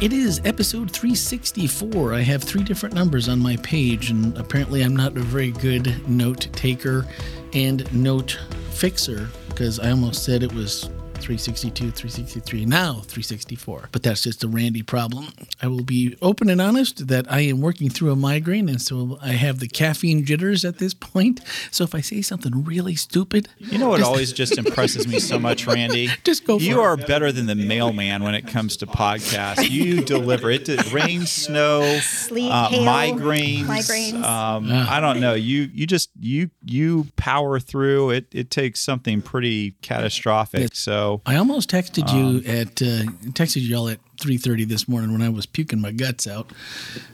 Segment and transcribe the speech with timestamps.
[0.00, 2.14] It is episode 364.
[2.14, 6.08] I have three different numbers on my page, and apparently I'm not a very good
[6.08, 7.04] note taker
[7.52, 8.38] and note
[8.70, 10.88] fixer because I almost said it was
[11.18, 13.88] 362, 363, now 364.
[13.92, 15.28] But that's just a Randy problem.
[15.62, 19.18] I will be open and honest that I am working through a migraine, and so
[19.20, 21.40] I have the caffeine jitters at this point.
[21.70, 25.38] So if I say something really stupid, You know what always just impresses me so
[25.38, 26.08] much, Randy?
[26.24, 26.84] Just go for You it.
[26.84, 29.68] are better than the mailman when it comes to podcasts.
[29.70, 30.64] You deliver it.
[30.66, 33.64] To rain, snow, Sleet, uh, hail, migraines.
[33.64, 34.22] migraines.
[34.22, 35.34] Um, I don't know.
[35.34, 38.10] You you just you you power through.
[38.10, 40.74] It it takes something pretty catastrophic.
[40.74, 45.12] So I almost texted you Um, at uh, texted you all at 3:30 this morning
[45.12, 46.50] when I was puking my guts out.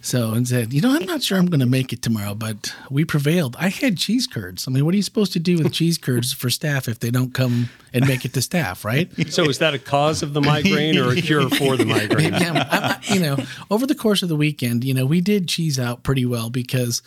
[0.01, 2.75] So and said, you know, I'm not sure I'm going to make it tomorrow, but
[2.91, 3.57] we prevailed.
[3.59, 4.67] I had cheese curds.
[4.67, 7.11] I mean, what are you supposed to do with cheese curds for staff if they
[7.11, 9.11] don't come and make it to staff, right?
[9.35, 12.31] So is that a cause of the migraine or a cure for the migraine?
[12.33, 12.69] Maybe I'm, I,
[13.01, 13.37] I- you know,
[13.71, 17.03] over the course of the weekend, you know, we did cheese out pretty well because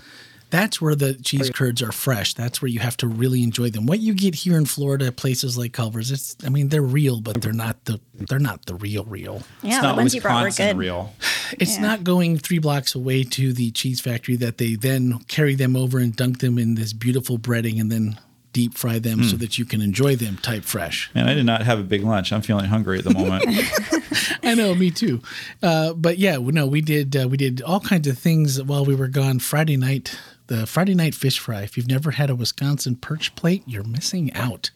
[0.50, 2.34] that's where the cheese curds are fresh.
[2.34, 3.86] That's where you have to really enjoy them.
[3.86, 7.42] What you get here in Florida, places like Culver's, it's I mean, they're real, but
[7.42, 9.44] they're not the they're not the real real.
[9.62, 10.78] Yeah, it's the not ones you brought were good.
[10.78, 11.14] real.
[11.60, 11.82] It's Yeah.
[11.82, 15.98] not going three blocks away to the cheese factory that they then carry them over
[15.98, 18.20] and dunk them in this beautiful breading and then
[18.52, 21.10] deep fry them so that you can enjoy them type fresh.
[21.14, 22.34] Man, I did not have a big lunch.
[22.34, 23.46] I'm feeling hungry at the moment.
[24.44, 25.22] I know, me too.
[25.62, 28.96] Uh, but yeah, no, we did uh, we did all kinds of things while we
[28.96, 29.40] were gone.
[29.40, 30.18] Friday night,
[30.48, 31.62] the Friday night fish fry.
[31.62, 34.72] If you've never had a Wisconsin perch plate, you're missing out.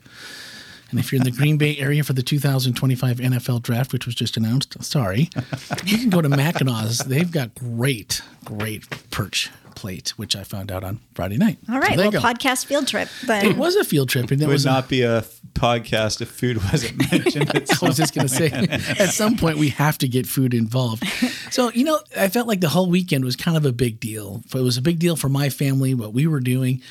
[0.90, 4.14] And if you're in the Green Bay area for the 2025 NFL draft, which was
[4.14, 5.30] just announced, sorry,
[5.86, 7.00] you can go to Mackinaw's.
[7.00, 11.58] They've got great, great perch plate, which I found out on Friday night.
[11.70, 13.10] All right, So well, podcast field trip.
[13.26, 15.24] Then It was a field trip, and it It would was a- not be a
[15.54, 17.50] podcast if food wasn't mentioned.
[17.56, 18.50] At I some was just going to say,
[19.00, 21.04] at some point, we have to get food involved.
[21.52, 24.42] So, you know, I felt like the whole weekend was kind of a big deal.
[24.54, 26.82] It was a big deal for my family, what we were doing.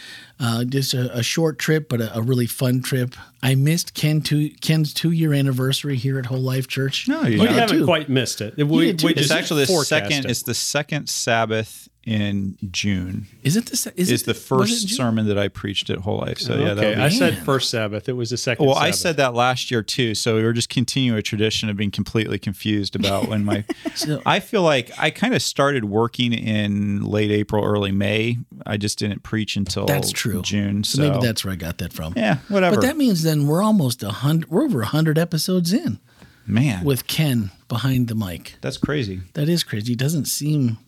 [0.43, 3.15] Uh, just a, a short trip, but a, a really fun trip.
[3.43, 7.07] I missed Ken two, Ken's two year anniversary here at Whole Life Church.
[7.09, 7.85] No, you We Yeah, haven't too.
[7.85, 8.57] quite missed it.
[8.57, 9.09] We, did too.
[9.09, 10.25] we It's actually the second.
[10.25, 10.31] it.
[10.31, 13.27] It's the second Sabbath in June.
[13.43, 16.19] Is it the se- is, Is it the first sermon that I preached at Whole
[16.19, 16.39] Life.
[16.39, 17.17] So yeah, okay, I would be.
[17.17, 18.09] said first Sabbath.
[18.09, 18.65] It was the second.
[18.67, 20.15] Well, I said that last year too.
[20.15, 23.65] So we were just continuing a tradition of being completely confused about when my.
[23.95, 28.39] So- I feel like I kind of started working in late April, early May.
[28.65, 30.41] I just didn't preach until That's true.
[30.43, 30.85] June.
[30.85, 32.15] So, So, maybe that's where I got that from.
[32.17, 32.77] yeah, whatever.
[32.77, 34.51] But that means then we're almost a hundred.
[34.51, 35.99] We're over a hundred episodes in
[36.47, 38.57] man with Ken behind the mic.
[38.63, 39.21] that's crazy.
[39.35, 39.93] That is crazy.
[39.93, 40.79] It doesn't seem.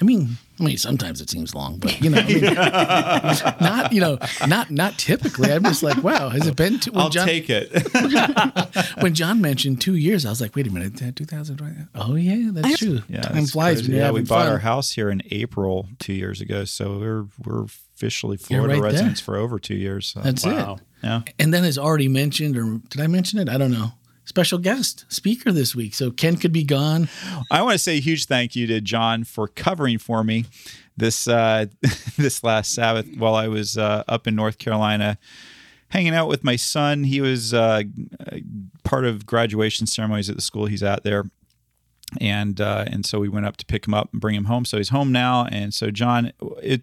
[0.00, 2.54] I mean, I mean, sometimes it seems long, but you know, I mean,
[3.60, 5.52] not you know, not not typically.
[5.52, 6.78] I'm just like, wow, has it been?
[6.78, 7.72] Two, when I'll John, take it.
[9.02, 11.74] when John mentioned two years, I was like, wait a minute, 2020.
[11.96, 13.02] Oh yeah, that's true.
[13.08, 13.88] Yeah, Time flies crazy.
[13.88, 14.52] when you're yeah, we bought fun.
[14.52, 18.90] our house here in April two years ago, so we're we're officially Florida right there.
[18.92, 20.06] residents for over two years.
[20.08, 20.20] So.
[20.20, 20.74] That's Wow.
[20.74, 20.80] it.
[21.02, 21.22] yeah.
[21.38, 23.48] And then as already mentioned, or did I mention it?
[23.48, 23.92] I don't know.
[24.26, 27.08] Special guest speaker this week, so Ken could be gone.
[27.50, 30.46] I want to say a huge thank you to John for covering for me
[30.96, 31.66] this uh,
[32.16, 35.18] this last Sabbath while I was uh, up in North Carolina,
[35.88, 37.04] hanging out with my son.
[37.04, 37.82] He was uh,
[38.82, 41.24] part of graduation ceremonies at the school he's at there,
[42.20, 44.64] and uh, and so we went up to pick him up and bring him home.
[44.64, 46.82] So he's home now, and so John, it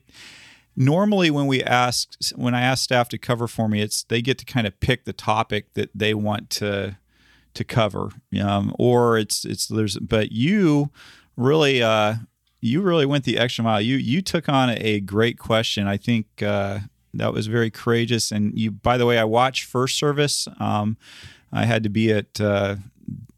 [0.76, 4.38] normally when we ask when I ask staff to cover for me, it's they get
[4.40, 6.98] to kind of pick the topic that they want to
[7.54, 8.10] to cover,
[8.42, 10.92] um, or it's it's there's but you
[11.36, 12.16] really uh,
[12.62, 13.82] you really went the extra mile.
[13.82, 15.88] You you took on a great question.
[15.88, 16.80] I think uh,
[17.14, 18.32] that was very courageous.
[18.32, 20.48] And you, by the way, I watched first service.
[20.60, 20.98] Um,
[21.52, 22.78] I had to be at uh,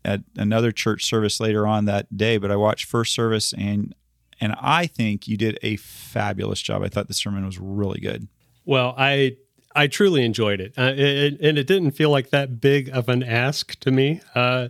[0.06, 3.96] at another church service later on that day, but I watched first service and
[4.42, 6.84] and I think you did a fabulous job.
[6.84, 8.28] I thought the sermon was really good.
[8.66, 9.38] Well, I
[9.76, 13.24] I truly enjoyed it, uh, it, and it didn't feel like that big of an
[13.24, 14.68] ask to me uh,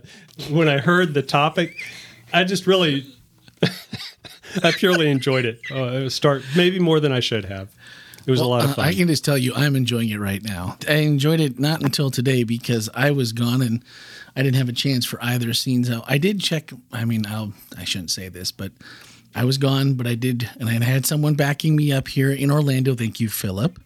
[0.50, 1.76] when I heard the topic.
[2.32, 3.06] I just really,
[4.62, 5.60] I purely enjoyed it.
[5.70, 7.68] Uh, start maybe more than I should have.
[8.26, 8.84] It was a lot of Uh, fun.
[8.86, 10.78] I can just tell you, I'm enjoying it right now.
[10.88, 13.82] I enjoyed it not until today because I was gone and
[14.34, 15.90] I didn't have a chance for either scenes.
[16.06, 16.72] I did check.
[16.92, 18.72] I mean, I'll, I shouldn't say this, but
[19.34, 22.50] I was gone, but I did, and I had someone backing me up here in
[22.50, 22.94] Orlando.
[22.94, 23.78] Thank you, Philip.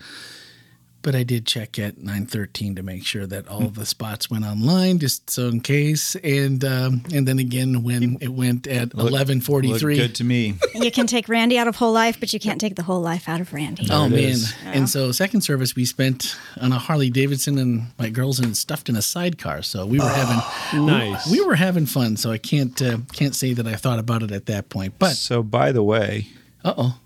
[1.03, 4.99] But I did check at 9:13 to make sure that all the spots went online,
[4.99, 6.17] just so in case.
[6.17, 9.97] And um, and then again when it went at Looked 11:43.
[9.97, 10.55] good to me.
[10.75, 13.29] You can take Randy out of whole life, but you can't take the whole life
[13.29, 13.87] out of Randy.
[13.91, 14.19] Oh man!
[14.19, 14.55] is.
[14.65, 18.89] And so second service we spent on a Harley Davidson and my girls and stuffed
[18.89, 19.63] in a sidecar.
[19.63, 21.31] So we were having Nice.
[21.31, 22.17] we were having fun.
[22.17, 24.95] So I can't uh, can't say that I thought about it at that point.
[24.99, 26.29] But So, by the way,
[26.65, 26.99] uh oh,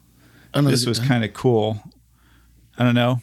[0.54, 1.82] oh this was kind of cool.
[2.78, 3.20] I don't know.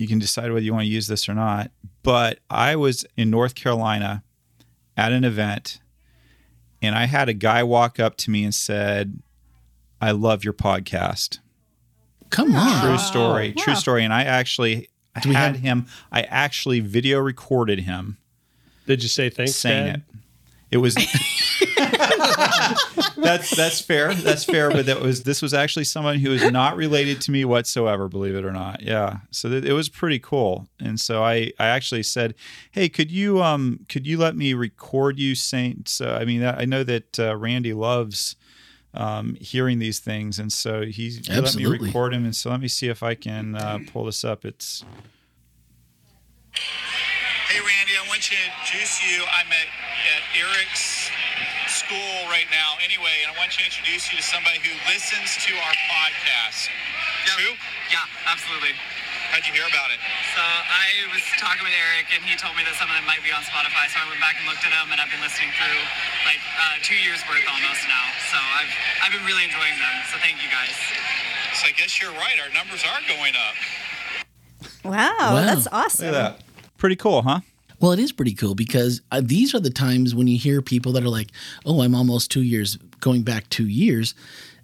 [0.00, 1.70] You can decide whether you want to use this or not.
[2.02, 4.22] But I was in North Carolina
[4.96, 5.78] at an event,
[6.80, 9.20] and I had a guy walk up to me and said,
[10.00, 11.38] "I love your podcast."
[12.30, 12.80] come on.
[12.80, 13.52] True story.
[13.52, 14.04] True story.
[14.04, 14.88] And I actually
[15.26, 15.86] we had have- him.
[16.12, 18.18] I actually video recorded him
[18.86, 19.96] Did you say thanks, saying Dad?
[19.96, 20.16] it.
[20.70, 20.94] It was
[23.16, 24.14] that's that's fair.
[24.14, 24.70] That's fair.
[24.70, 28.08] But that was this was actually someone who is not related to me whatsoever.
[28.08, 28.82] Believe it or not.
[28.82, 29.18] Yeah.
[29.30, 30.68] So th- it was pretty cool.
[30.78, 32.34] And so I I actually said,
[32.70, 35.84] hey, could you um could you let me record you saying?
[35.86, 38.36] So I mean I know that uh, Randy loves.
[38.92, 42.58] Um, hearing these things, and so he, he let me record him, and so let
[42.60, 44.44] me see if I can uh, pull this up.
[44.44, 44.84] It's
[46.52, 49.22] Hey, Randy, I want you to introduce you.
[49.22, 49.66] I'm at,
[50.10, 50.99] at Eric's
[51.90, 55.50] school right now, anyway, and I want to introduce you to somebody who listens to
[55.58, 56.70] our podcast.
[57.34, 57.58] True?
[57.90, 58.78] Yeah, absolutely.
[59.34, 59.98] How'd you hear about it?
[60.38, 63.22] So I was talking with Eric, and he told me that some of them might
[63.26, 63.90] be on Spotify.
[63.90, 65.78] So I went back and looked at them, and I've been listening through
[66.30, 68.06] like uh, two years worth almost now.
[68.30, 68.70] So I've
[69.02, 69.94] I've been really enjoying them.
[70.14, 70.74] So thank you guys.
[71.58, 72.38] So I guess you're right.
[72.38, 73.58] Our numbers are going up.
[74.86, 75.42] Wow, Wow.
[75.42, 76.06] that's awesome.
[76.06, 76.46] look at that,
[76.78, 77.42] pretty cool, huh?
[77.80, 80.92] Well, it is pretty cool because uh, these are the times when you hear people
[80.92, 81.32] that are like,
[81.64, 84.14] "Oh, I'm almost two years going back two years."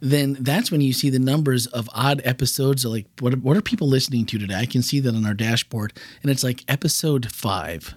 [0.00, 2.84] Then that's when you see the numbers of odd episodes.
[2.84, 4.54] Like, what what are people listening to today?
[4.54, 7.94] I can see that on our dashboard, and it's like episode five.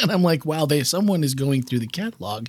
[0.02, 2.46] and I'm like, wow, they someone is going through the catalog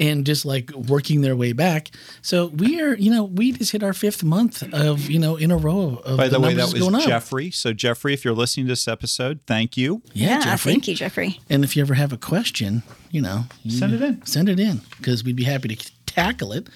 [0.00, 1.90] and just like working their way back.
[2.22, 5.50] So we are, you know, we just hit our fifth month of, you know, in
[5.50, 7.08] a row of By the, way, that numbers going was up.
[7.08, 7.50] Jeffrey.
[7.50, 10.02] So, Jeffrey, if you're listening to this episode, thank you.
[10.12, 10.72] Yeah, Yeah, Jeffrey.
[10.72, 11.40] thank you, Jeffrey.
[11.50, 14.24] And if you ever have a question, you know, you Send it in.
[14.26, 16.68] Send it in because we'd be happy to tackle it.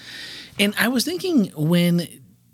[0.58, 2.06] And I was thinking when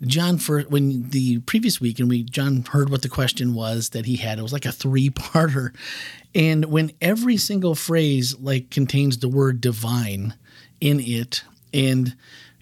[0.03, 4.05] John for when the previous week and we John heard what the question was that
[4.05, 5.73] he had, it was like a three-parter.
[6.33, 10.35] And when every single phrase like contains the word divine
[10.79, 11.43] in it
[11.73, 12.15] and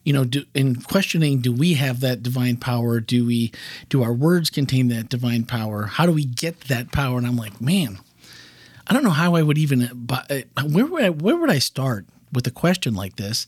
[0.03, 3.01] you know, do, in questioning, do we have that divine power?
[3.01, 3.51] Do we,
[3.89, 5.83] do our words contain that divine power?
[5.83, 7.17] How do we get that power?
[7.17, 7.99] And I'm like, man,
[8.87, 11.59] I don't know how I would even but uh, where would I, where would I
[11.59, 13.47] start with a question like this?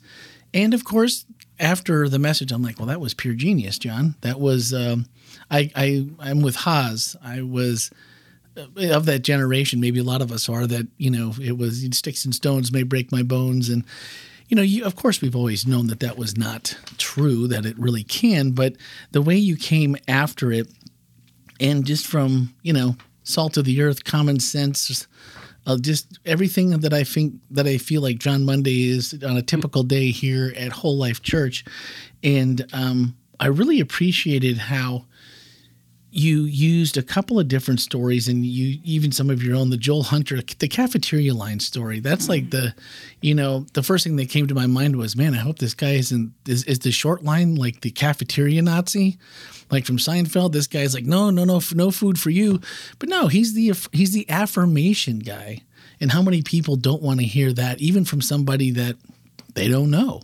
[0.53, 1.25] And of course,
[1.59, 4.15] after the message, I'm like, well, that was pure genius, John.
[4.21, 5.05] That was um,
[5.51, 7.15] I I I'm with Haas.
[7.23, 7.91] I was
[8.57, 9.79] uh, of that generation.
[9.79, 10.87] Maybe a lot of us are that.
[10.97, 13.83] You know, it was sticks and stones may break my bones, and
[14.47, 17.47] you know, you of course we've always known that that was not true.
[17.47, 18.75] That it really can, but
[19.11, 20.67] the way you came after it
[21.59, 25.07] and just from you know salt of the earth common sense
[25.69, 29.41] uh, just everything that i think that i feel like john monday is on a
[29.41, 31.63] typical day here at whole life church.
[32.23, 35.05] And um, i really appreciated how
[36.11, 39.77] you used a couple of different stories and you even some of your own the
[39.77, 41.99] joel hunter the cafeteria line story.
[41.99, 42.73] That's like the
[43.21, 45.73] you know the first thing that came to my mind was man i hope this
[45.73, 49.17] guy isn't is, is the short line like the cafeteria nazi?
[49.69, 52.59] Like from seinfeld this guy's like no no no no food for you.
[52.97, 55.61] But no he's the he's the affirmation guy.
[56.01, 58.95] And how many people don't want to hear that even from somebody that
[59.53, 60.21] they don't know?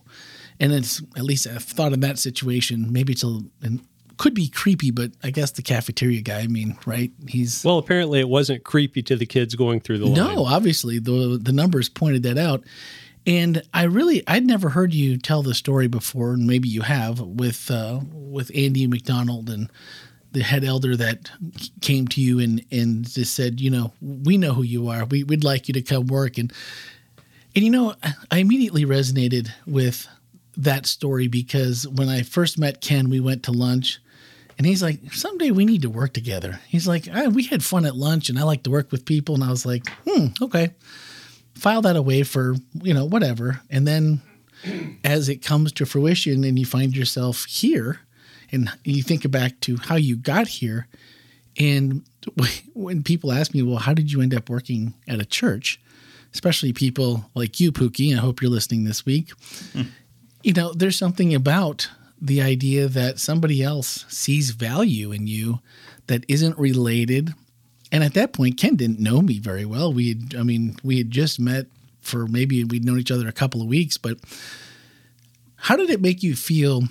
[0.59, 2.91] And it's at least i've thought in that situation.
[2.91, 3.81] Maybe it's a an,
[4.17, 6.41] could be creepy, but I guess the cafeteria guy.
[6.41, 7.11] I mean, right?
[7.27, 10.15] He's Well, apparently it wasn't creepy to the kids going through the line.
[10.15, 12.63] no, obviously the the numbers pointed that out.
[13.27, 17.19] And I really I'd never heard you tell the story before, and maybe you have
[17.19, 19.69] with uh, with Andy McDonald and
[20.31, 21.31] the head elder that
[21.81, 25.05] came to you and and just said, you know, we know who you are.
[25.05, 26.53] We would like you to come work and
[27.55, 27.95] and you know,
[28.29, 30.07] I immediately resonated with
[30.57, 33.99] that story because when I first met Ken, we went to lunch
[34.57, 36.59] and he's like, someday we need to work together.
[36.67, 39.35] He's like, we had fun at lunch and I like to work with people.
[39.35, 40.71] And I was like, hmm, okay.
[41.55, 43.61] File that away for, you know, whatever.
[43.69, 44.21] And then
[45.03, 47.99] as it comes to fruition and you find yourself here
[48.51, 50.87] and you think back to how you got here.
[51.57, 52.03] And
[52.73, 55.81] when people ask me, well, how did you end up working at a church?
[56.33, 58.13] Especially people like you, Pookie.
[58.13, 59.31] I hope you're listening this week.
[60.43, 61.89] You know, there's something about
[62.25, 65.59] the idea that somebody else sees value in you
[66.07, 67.33] that isn't related
[67.91, 69.93] And at that point, Ken didn't know me very well.
[69.93, 71.67] We had, I mean, we had just met
[72.01, 74.17] for maybe we'd known each other a couple of weeks, but
[75.55, 76.83] how did it make you feel?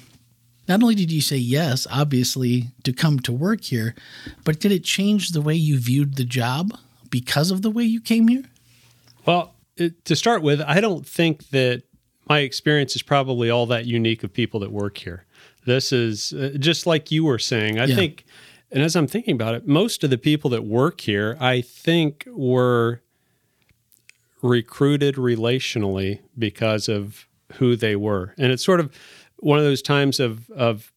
[0.67, 3.95] Not only did you say yes, obviously, to come to work here,
[4.45, 6.73] but did it change the way you viewed the job
[7.11, 8.45] because of the way you came here?
[9.27, 11.83] Well, to start with, I don't think that
[12.29, 15.25] my experience is probably all that unique of people that work here.
[15.67, 17.79] This is uh, just like you were saying.
[17.79, 17.95] I Yeah.
[17.97, 18.25] think,
[18.71, 22.27] and as I'm thinking about it, most of the people that work here, I think,
[22.31, 23.01] were
[24.43, 28.35] recruited relationally because of who they were.
[28.39, 28.95] And it's sort of
[29.39, 30.93] one of those times of, of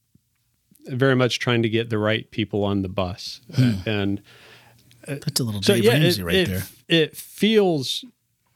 [0.86, 3.42] very much trying to get the right people on the bus.
[3.86, 4.22] And
[5.06, 6.64] That's a little so Dave yeah, Ramsey it, right it, there.
[6.88, 8.04] It feels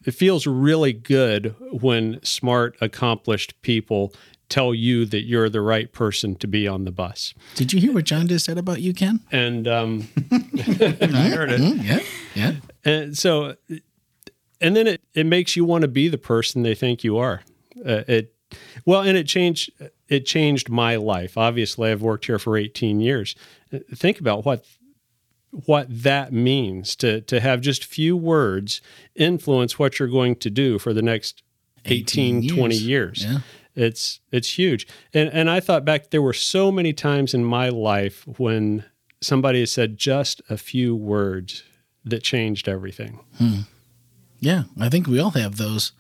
[0.06, 4.14] it feels really good when smart, accomplished people
[4.50, 7.34] tell you that you're the right person to be on the bus.
[7.56, 9.22] Did you hear what John just said about you, Ken?
[9.32, 11.62] And um, I heard it.
[11.62, 12.00] Mm, yeah,
[12.36, 12.54] yeah.
[12.84, 13.56] and so
[14.60, 17.42] and then it it makes you want to be the person they think you are.
[17.86, 18.36] Uh, it
[18.86, 19.72] well, and it changed
[20.08, 21.38] it changed my life.
[21.38, 23.36] Obviously, I've worked here for 18 years.
[23.74, 24.66] Uh, Think about what
[25.52, 28.82] what that means to to have just few words
[29.16, 31.44] influence what you're going to do for the next
[31.86, 32.86] 18, 18 20 years.
[32.86, 33.26] years.
[33.26, 33.40] Yeah.
[33.76, 34.88] It's it's huge.
[35.14, 38.86] And and I thought back there were so many times in my life when
[39.22, 41.64] somebody has said just a few words
[42.04, 43.20] that changed everything.
[43.38, 43.60] Hmm.
[44.40, 45.92] Yeah, I think we all have those.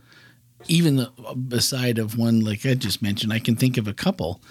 [0.67, 1.08] Even
[1.48, 4.41] beside of one like I just mentioned, I can think of a couple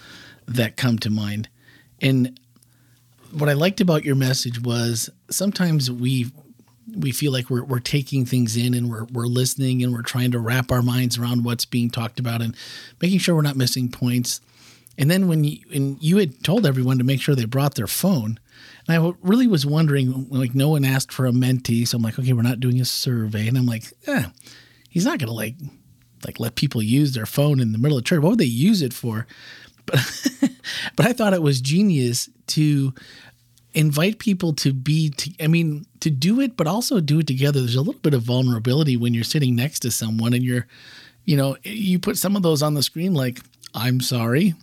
[0.47, 1.49] that come to mind.
[2.01, 2.39] And
[3.33, 6.31] what I liked about your message was sometimes we
[6.95, 10.31] we feel like we're we're taking things in and we're we're listening and we're trying
[10.31, 12.55] to wrap our minds around what's being talked about and
[13.01, 14.41] making sure we're not missing points.
[14.97, 17.87] And then when you and you had told everyone to make sure they brought their
[17.87, 18.39] phone,
[18.87, 22.19] and I really was wondering, like, no one asked for a Menti, so I'm like,
[22.19, 24.25] okay, we're not doing a survey, and I'm like, eh,
[24.89, 25.55] he's not gonna like,
[26.25, 28.21] like let people use their phone in the middle of church.
[28.21, 29.25] What would they use it for?
[29.91, 30.49] But,
[30.95, 32.93] but I thought it was genius to
[33.73, 37.61] invite people to be to, i mean to do it but also do it together.
[37.61, 40.67] There's a little bit of vulnerability when you're sitting next to someone and you're
[41.25, 43.39] you know you put some of those on the screen like
[43.73, 44.55] i'm sorry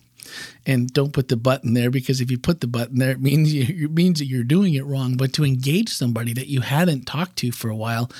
[0.67, 3.53] and don't put the button there because if you put the button there it means
[3.53, 5.17] you, it means that you're doing it wrong.
[5.17, 8.11] But to engage somebody that you hadn't talked to for a while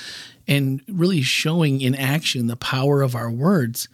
[0.47, 3.87] and really showing in action the power of our words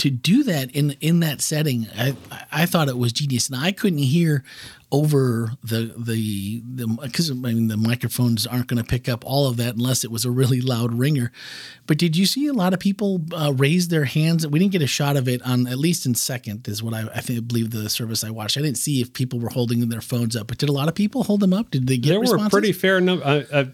[0.00, 2.16] to do that in in that setting, I
[2.50, 4.42] I thought it was genius, and I couldn't hear
[4.90, 9.46] over the the the because I mean the microphones aren't going to pick up all
[9.46, 11.30] of that unless it was a really loud ringer.
[11.86, 14.46] But did you see a lot of people uh, raise their hands?
[14.46, 17.06] We didn't get a shot of it on at least in second is what I
[17.14, 18.56] I think I believe the service I watched.
[18.56, 20.94] I didn't see if people were holding their phones up, but did a lot of
[20.94, 21.70] people hold them up?
[21.70, 23.22] Did they get there were a pretty fair number.
[23.22, 23.64] Uh, uh,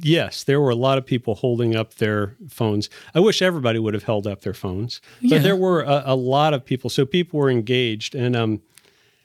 [0.00, 2.88] yes, there were a lot of people holding up their phones.
[3.14, 5.38] I wish everybody would have held up their phones, but Yeah.
[5.38, 6.90] there were a, a lot of people.
[6.90, 8.62] So people were engaged, and um,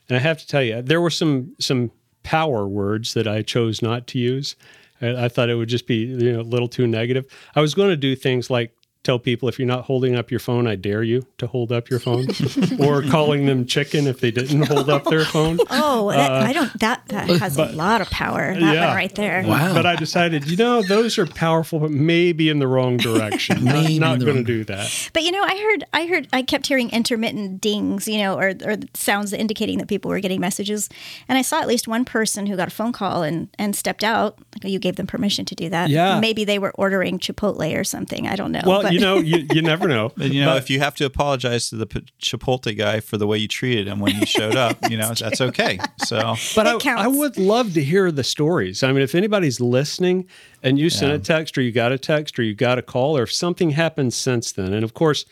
[0.10, 1.91] and I have to tell you, there were some some
[2.24, 4.55] power words that I chose not to use.
[5.01, 7.25] I, I thought it would just be you know a little too negative.
[7.55, 8.75] I was going to do things like
[9.06, 11.90] tell people if you're not holding up your phone, I dare you to hold up
[11.90, 12.28] your phone,
[12.80, 15.60] or calling them chicken if they didn't hold up their phone.
[15.78, 16.80] Oh, that, uh, I don't.
[16.80, 18.54] That that has a lot of power.
[18.54, 18.88] That yeah.
[18.88, 19.44] one right there.
[19.46, 19.74] Wow.
[19.74, 23.64] But I decided, you know, those are powerful, but maybe in the wrong direction.
[23.66, 25.10] not Maybe not going to do that.
[25.14, 28.54] But you know, I heard, I heard, I kept hearing intermittent dings, you know, or
[28.64, 30.90] or sounds indicating that people were getting messages.
[31.28, 34.04] And I saw at least one person who got a phone call and and stepped
[34.04, 34.40] out.
[34.64, 35.90] You gave them permission to do that.
[35.90, 36.20] Yeah.
[36.20, 38.28] Maybe they were ordering Chipotle or something.
[38.28, 38.62] I don't know.
[38.66, 40.12] Well, but- you know, you, you never know.
[40.18, 43.18] But you know, But- if you have to apologize to the P- Chipotle guy for
[43.18, 45.80] the way you treated him when he showed up, you know, that's okay.
[46.06, 47.04] So But I.
[47.06, 48.84] I would love to hear the stories.
[48.84, 50.28] I mean, if anybody's listening
[50.64, 53.18] and you sent a text or you got a text or you got a call
[53.18, 54.74] or if something happened since then.
[54.74, 55.25] And of course,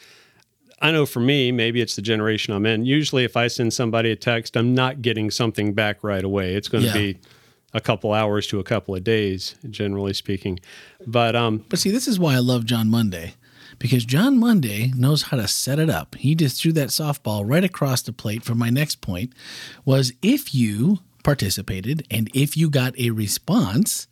[0.82, 2.84] I know for me, maybe it's the generation I'm in.
[2.86, 6.56] Usually, if I send somebody a text, I'm not getting something back right away.
[6.56, 6.94] It's going to Yeah.
[7.14, 7.20] be
[7.74, 10.60] a couple hours to a couple of days, generally speaking.
[11.08, 13.36] But um, But see, this is why I love John Monday.
[13.84, 16.16] Because John Monday knows how to set it up.
[16.16, 19.34] He just threw that softball right across the plate for my next point
[19.84, 24.08] was if you participated and if you got a response,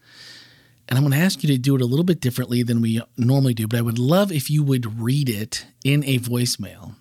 [0.89, 3.01] and I'm going to ask you to do it a little bit differently than we
[3.15, 6.95] normally do, but I would love if you would read it in a voicemail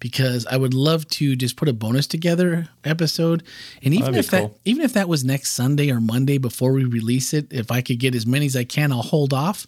[0.00, 3.42] because I would love to just put a bonus together episode.
[3.82, 4.58] And even if that cool.
[4.64, 7.98] even if that was next Sunday or Monday before we release it, if I could
[7.98, 9.66] get as many as I can, I'll hold off.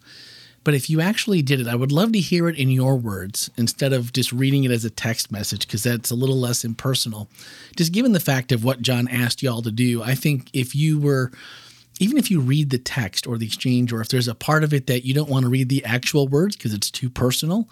[0.66, 3.52] But if you actually did it, I would love to hear it in your words
[3.56, 7.28] instead of just reading it as a text message because that's a little less impersonal.
[7.76, 10.98] Just given the fact of what John asked y'all to do, I think if you
[10.98, 11.30] were
[12.00, 14.74] even if you read the text or the exchange, or if there's a part of
[14.74, 17.68] it that you don't want to read the actual words because it's too personal,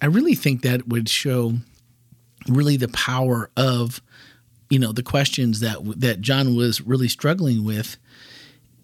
[0.02, 1.54] I really think that would show
[2.48, 4.02] really the power of
[4.70, 7.98] you know the questions that that John was really struggling with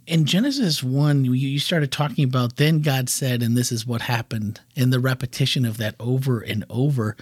[0.09, 4.59] in Genesis 1 you started talking about then God said and this is what happened
[4.75, 7.15] and the repetition of that over and over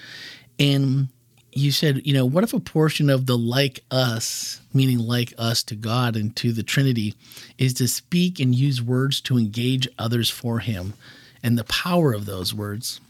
[0.58, 1.10] and
[1.52, 5.64] you said you know what if a portion of the like us meaning like us
[5.64, 7.14] to God and to the Trinity
[7.58, 10.94] is to speak and use words to engage others for him
[11.44, 13.02] and the power of those words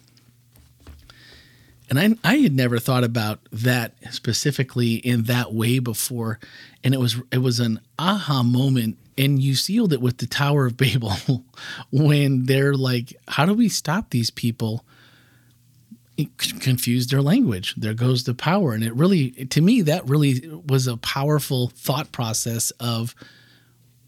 [1.90, 6.38] and I, I had never thought about that specifically in that way before.
[6.84, 8.98] And it was it was an aha moment.
[9.18, 11.14] And you sealed it with the Tower of Babel
[11.92, 14.86] when they're like, how do we stop these people?
[16.18, 17.76] It confused their language.
[17.76, 18.74] There goes the power.
[18.74, 23.16] And it really, to me, that really was a powerful thought process of,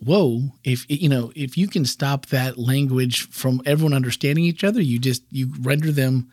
[0.03, 4.81] whoa, if you know, if you can stop that language from everyone understanding each other,
[4.81, 6.31] you just you render them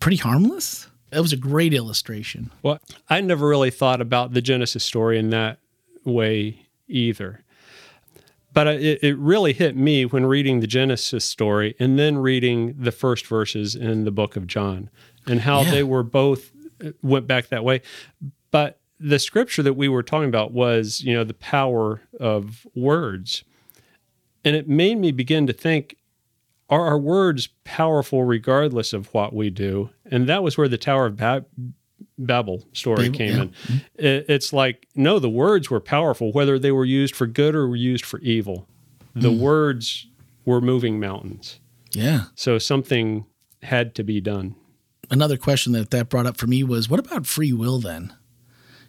[0.00, 0.88] pretty harmless.
[1.10, 2.50] That was a great illustration.
[2.62, 2.78] Well,
[3.08, 5.58] I never really thought about the Genesis story in that
[6.04, 7.44] way either.
[8.56, 12.90] But it, it really hit me when reading the Genesis story and then reading the
[12.90, 14.88] first verses in the book of John
[15.26, 15.70] and how Yeah.
[15.72, 17.82] they were both uh, went back that way.
[18.50, 23.44] But the scripture that we were talking about was, you know, the power of words.
[24.42, 25.96] And it made me begin to think
[26.70, 29.90] are our words powerful regardless of what we do?
[30.06, 31.44] And that was where the Tower of ba-
[32.18, 33.42] Babel story Babel, came yeah.
[33.42, 33.52] in.
[33.96, 37.68] It, it's like, no, the words were powerful, whether they were used for good or
[37.68, 38.66] were used for evil.
[39.14, 39.40] The Hmm.
[39.40, 40.06] words
[40.44, 41.58] were moving mountains.
[41.92, 42.24] Yeah.
[42.34, 43.26] So something
[43.62, 44.54] had to be done.
[45.10, 48.12] Another question that that brought up for me was what about free will then?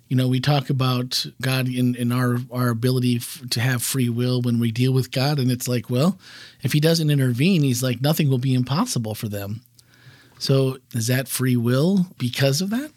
[0.07, 4.07] You know, we talk about God in, in our, our ability f- to have free
[4.09, 5.37] will when we deal with God.
[5.37, 6.17] And it's like, well,
[6.61, 9.61] if he doesn't intervene, he's like, nothing will be impossible for them.
[10.39, 12.91] So is that free will because of that?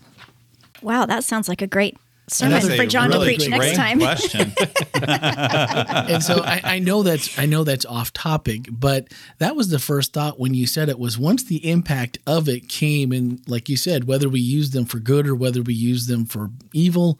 [0.82, 1.96] Wow, that sounds like a great
[2.32, 4.00] sermon for John really to preach great next time.
[4.00, 4.52] question.
[5.02, 9.78] and so I, I know that's I know that's off topic, but that was the
[9.78, 13.68] first thought when you said it was once the impact of it came and like
[13.68, 17.18] you said, whether we use them for good or whether we use them for evil.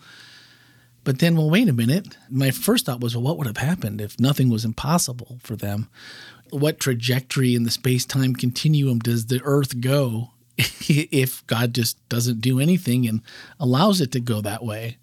[1.03, 2.17] But then, well, wait a minute.
[2.29, 5.89] My first thought was, well, what would have happened if nothing was impossible for them?
[6.51, 10.33] What trajectory in the space time continuum does the Earth go
[10.89, 13.23] if God just doesn't do anything and
[13.59, 14.97] allows it to go that way?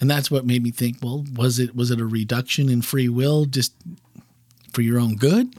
[0.00, 3.08] And that's what made me think, well, was it was it a reduction in free
[3.08, 3.72] will just
[4.72, 5.52] for your own good?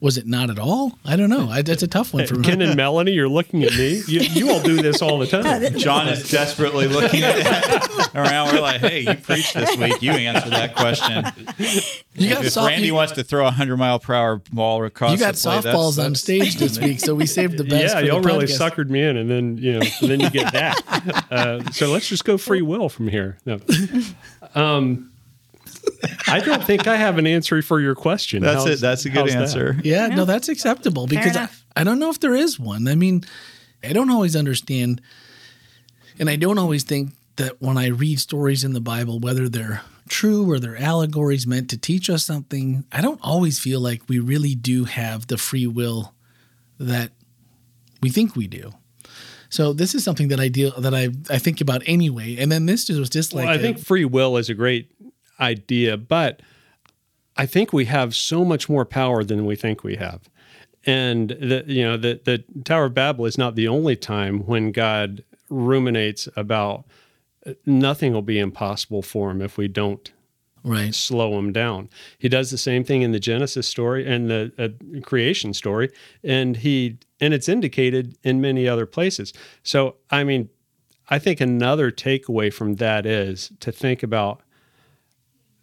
[0.00, 0.98] Was it not at all?
[1.04, 1.48] I don't know.
[1.50, 2.44] I, that's a tough one for me.
[2.48, 4.02] Ken and Melanie, you're looking at me.
[4.06, 5.76] You, you all do this all the time.
[5.78, 8.54] John is desperately looking at around.
[8.54, 10.00] We're like, hey, you preached this week.
[10.00, 11.24] You answered that question.
[12.14, 14.82] You got if soft- Randy you- wants to throw a hundred mile per hour ball
[14.84, 17.58] across, You got the plate, that's- softballs on that's- stage this week, so we saved
[17.58, 17.94] the best.
[17.94, 18.70] yeah, for y'all the really podcast.
[18.70, 21.26] suckered me in, and then you know, then you get that.
[21.30, 23.38] uh, so let's just go free will from here.
[23.44, 23.58] No.
[24.54, 25.12] Um,
[26.26, 28.42] I don't think I have an answer for your question.
[28.42, 28.80] That's How's- it.
[28.80, 29.42] That's a good how's that?
[29.42, 29.76] answer.
[29.84, 31.48] Yeah, no, that's acceptable because I.
[31.76, 32.88] I don't know if there is one.
[32.88, 33.22] I mean,
[33.84, 35.00] I don't always understand,
[36.18, 39.82] and I don't always think that when I read stories in the Bible, whether they're
[40.08, 44.18] true or they're allegories meant to teach us something, I don't always feel like we
[44.18, 46.12] really do have the free will
[46.78, 47.12] that
[48.02, 48.72] we think we do.
[49.48, 52.36] So this is something that I deal that I I think about anyway.
[52.36, 54.54] And then this just was just like Well, I a- think free will is a
[54.54, 54.90] great
[55.40, 56.42] idea, but
[57.36, 60.28] I think we have so much more power than we think we have.
[60.86, 64.72] And the you know the the Tower of Babel is not the only time when
[64.72, 66.84] God ruminates about
[67.46, 70.10] uh, nothing will be impossible for him if we don't
[70.64, 70.94] right.
[70.94, 71.90] slow him down.
[72.18, 75.90] He does the same thing in the Genesis story and the uh, creation story,
[76.22, 79.32] and he and it's indicated in many other places.
[79.62, 80.48] So, I mean,
[81.08, 84.42] I think another takeaway from that is to think about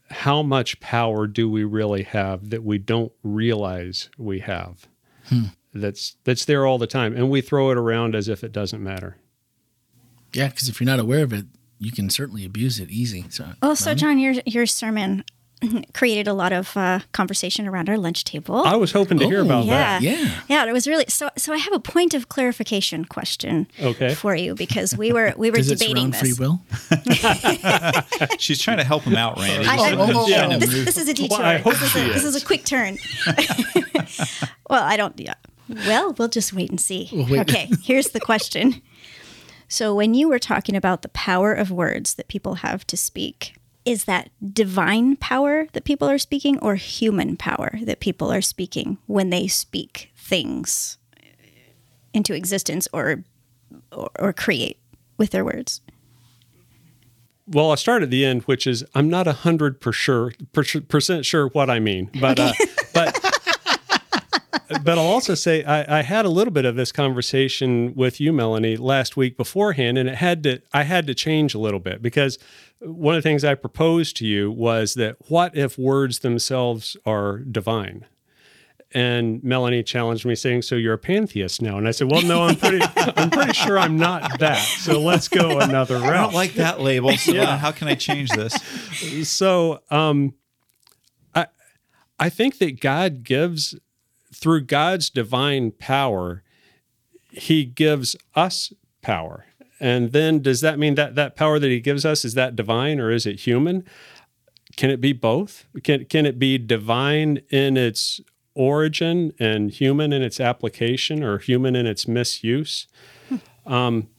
[0.09, 4.87] how much power do we really have that we don't realize we have.
[5.25, 5.45] Hmm.
[5.73, 8.81] That's that's there all the time, and we throw it around as if it doesn't
[8.81, 9.17] matter.
[10.33, 11.45] Yeah, because if you're not aware of it,
[11.77, 13.25] you can certainly abuse it easy.
[13.29, 15.23] So Well, so John, your your sermon
[15.93, 18.63] created a lot of uh, conversation around our lunch table.
[18.65, 20.01] I was hoping to hear Oh, about yeah, that.
[20.01, 20.31] Yeah.
[20.47, 20.65] yeah.
[20.65, 21.29] It was really so.
[21.37, 24.13] So I have a point of clarification question Okay.
[24.13, 26.19] for you because we were we were Does debating this.
[26.19, 26.61] free will?
[28.39, 29.67] She's trying to help him out, Randy.
[29.67, 30.57] I, She's I, trying Yeah.
[30.57, 31.41] this, this is a detour.
[31.41, 32.35] I hope this, is a, this is.
[32.35, 32.97] is a quick turn.
[34.69, 35.19] well, I don't.
[35.19, 35.33] Yeah.
[35.69, 37.09] Well, we'll just wait and see.
[37.11, 37.41] wait.
[37.41, 38.81] Okay, here's the question.
[39.67, 43.55] So, when you were talking about the power of words that people have to speak,
[43.87, 48.97] is that divine power that people are speaking or human power that people are speaking
[49.07, 50.97] when they speak things
[52.13, 53.23] into existence or
[53.91, 54.77] or, or create
[55.17, 55.81] with their words?
[57.47, 60.63] Well, I'll start at the end, which is I'm not a hundred per sure per,
[60.89, 62.51] percent sure what I mean, but uh,
[62.93, 63.36] but
[64.83, 68.33] but I'll also say I, I had a little bit of this conversation with you,
[68.33, 72.01] Melanie, last week beforehand, and it had to I had to change a little bit
[72.01, 72.37] because
[72.79, 77.39] one of the things I proposed to you was that what if words themselves are
[77.39, 78.05] divine?
[78.93, 82.43] And Melanie challenged me, saying, "So you're a pantheist now?" And I said, "Well, no,
[82.43, 82.85] I'm pretty,
[83.17, 84.61] I'm pretty sure I'm not that.
[84.61, 87.17] So let's go another route." I don't like that label.
[87.17, 87.57] So Yeah.
[87.57, 88.53] how can I change this?
[89.29, 90.33] so um
[91.35, 91.45] i
[92.19, 93.75] i think that god gives
[94.37, 96.43] through god's divine power
[97.37, 99.45] he gives us power.
[99.79, 102.99] And then does that mean that that power that he gives us is that divine
[102.99, 103.83] or is it human?
[104.75, 105.65] Can it be both?
[105.83, 108.19] Can can it be divine in its
[108.55, 112.87] origin and human in its application or human in its misuse?
[113.65, 114.09] Um,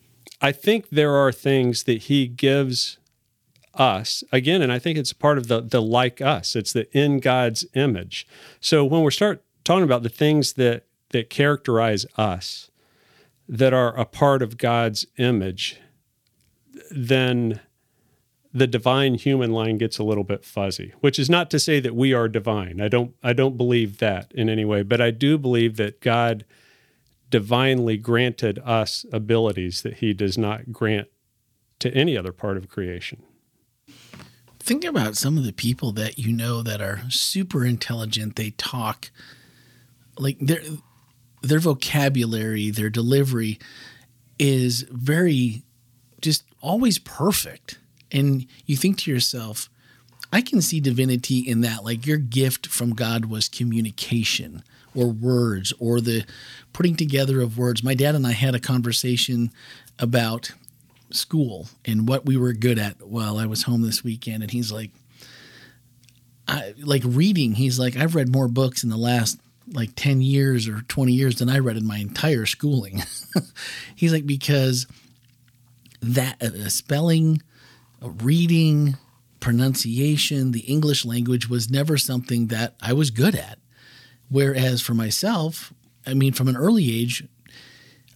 [0.41, 2.99] i think there are things that he gives
[3.75, 4.23] us.
[4.31, 6.55] Again and i think it's part of the the like us.
[6.55, 8.29] It's the in god's image.
[8.61, 12.71] So when we start talking about the things that that characterize us
[13.47, 15.79] that are a part of god's image
[16.91, 17.61] then
[18.51, 21.95] the divine human line gets a little bit fuzzy which is not to say that
[21.95, 25.37] we are divine i don't i don't believe that in any way but i do
[25.37, 26.47] believe that god
[27.29, 31.09] divinely granted us abilities that he does not grant
[31.79, 33.23] to any other part of creation
[34.61, 38.37] Think about some of the people that you know that are super intelligent.
[38.37, 39.11] They talk
[40.19, 40.61] like their
[41.43, 43.59] their vocabulary, their delivery
[44.39, 45.63] is very
[46.21, 47.79] just always perfect.
[48.11, 49.69] And you think to yourself,
[50.33, 51.85] I can see divinity in that.
[51.85, 54.63] Like your gift from God was communication
[54.95, 56.25] or words or the
[56.73, 57.83] putting together of words.
[57.83, 59.51] My dad and I had a conversation
[59.99, 60.53] about
[61.11, 64.43] school and what we were good at while I was home this weekend.
[64.43, 64.91] And he's like,
[66.47, 69.39] I, like reading, he's like, I've read more books in the last
[69.73, 73.03] like 10 years or 20 years than I read in my entire schooling.
[73.95, 74.87] he's like, because
[76.01, 77.43] that uh, spelling,
[78.03, 78.97] uh, reading,
[79.41, 83.59] pronunciation, the English language was never something that I was good at.
[84.29, 85.73] Whereas for myself,
[86.07, 87.25] I mean, from an early age,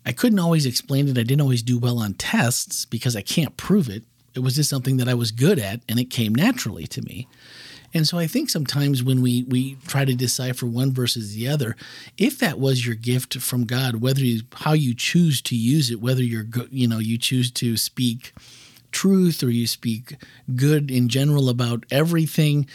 [0.04, 1.18] I couldn't always explain it.
[1.18, 4.02] I didn't always do well on tests because I can't prove it.
[4.34, 7.28] It was just something that I was good at and it came naturally to me.
[7.94, 11.76] And so I think sometimes when we we try to decipher one versus the other,
[12.16, 16.00] if that was your gift from God, whether you how you choose to use it,
[16.00, 18.33] whether you're you know you choose to speak
[18.92, 20.16] truth or you speak
[20.55, 22.66] good in general about everything.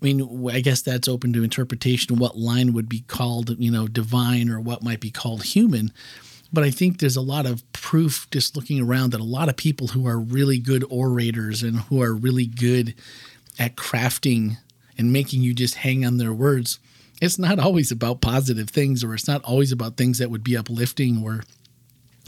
[0.00, 2.16] I mean, I guess that's open to interpretation.
[2.16, 5.92] What line would be called, you know, divine or what might be called human.
[6.52, 9.56] But I think there's a lot of proof just looking around that a lot of
[9.56, 12.94] people who are really good orators and who are really good
[13.58, 14.58] at crafting
[14.96, 16.78] and making you just hang on their words,
[17.20, 20.56] it's not always about positive things or it's not always about things that would be
[20.56, 21.42] uplifting or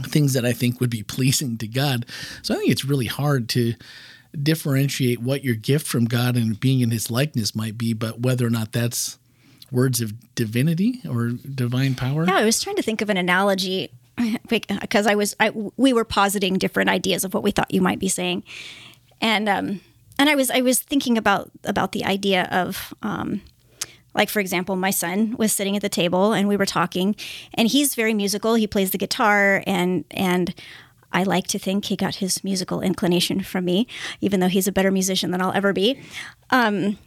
[0.03, 2.07] things that I think would be pleasing to God.
[2.43, 3.75] So I think it's really hard to
[4.41, 8.47] differentiate what your gift from God and being in his likeness might be, but whether
[8.47, 9.19] or not that's
[9.73, 12.25] words of divinity or divine power.
[12.25, 13.91] Yeah, I was trying to think of an analogy
[14.49, 17.99] because I was I, we were positing different ideas of what we thought you might
[17.99, 18.45] be saying,
[19.21, 19.81] and um,
[20.21, 23.43] and I was I was thinking about about the idea of um,
[24.15, 27.17] like for example, my son was sitting at the table and we were talking,
[27.55, 28.55] and he's very musical.
[28.55, 30.55] He plays the guitar and and.
[31.13, 33.89] I like to think he got his musical inclination from me,
[34.21, 36.01] even though he's a better musician than I'll ever be.
[36.51, 36.99] Um,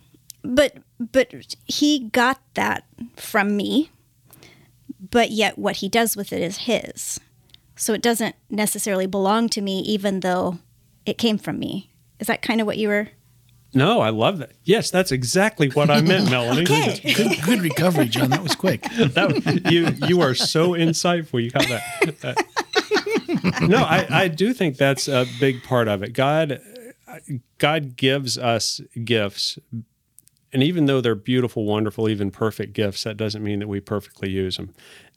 [0.43, 2.83] but but he got that
[3.15, 3.91] from me
[5.13, 7.19] but yet what he does with it is his.
[7.75, 10.59] So it doesn't necessarily belong to me, even though
[11.05, 11.91] it came from me.
[12.19, 13.09] Is that kind of what you were?
[13.75, 14.51] No, I love that.
[14.63, 16.61] Yes, that's exactly what I meant, Melanie.
[16.61, 17.13] Okay.
[17.15, 18.29] Good, good recovery, John.
[18.29, 18.83] That was quick.
[18.93, 21.43] That, you you are so insightful.
[21.43, 22.13] You got that.
[22.23, 26.13] Uh, no, I, I do think that's a big part of it.
[26.13, 26.61] God
[27.57, 29.57] God gives us gifts,
[30.51, 34.29] And even though they're beautiful, wonderful, even perfect gifts, that doesn't mean that we perfectly
[34.29, 34.73] use them.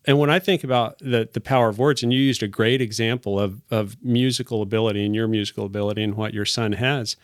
[0.07, 2.81] And when I think about the, the power of words, and you used a great
[2.81, 7.17] example of, of musical ability and your musical ability and what your son has,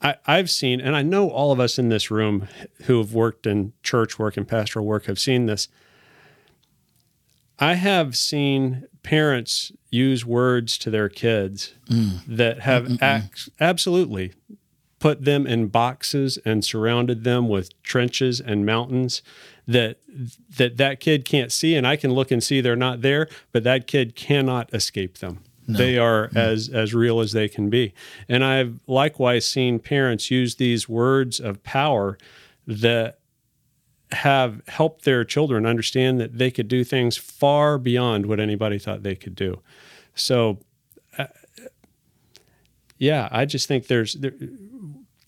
[0.00, 2.48] I, I've seen, and I know all of us in this room
[2.84, 5.68] who have worked in church work and pastoral work have seen this.
[7.58, 12.20] I have seen parents use words to their kids mm.
[12.26, 14.34] that have ac- absolutely
[14.98, 19.22] put them in boxes and surrounded them with trenches and mountains
[19.66, 19.98] that
[20.56, 23.64] that that kid can't see and I can look and see they're not there but
[23.64, 25.42] that kid cannot escape them.
[25.68, 27.92] They are as as real as they can be.
[28.28, 32.16] And I've likewise seen parents use these words of power
[32.68, 33.18] that
[34.12, 39.02] have helped their children understand that they could do things far beyond what anybody thought
[39.02, 39.60] they could do.
[40.14, 40.60] So
[41.18, 41.26] uh,
[42.98, 44.34] yeah i just think there's there,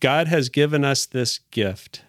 [0.00, 2.02] god has given us this gift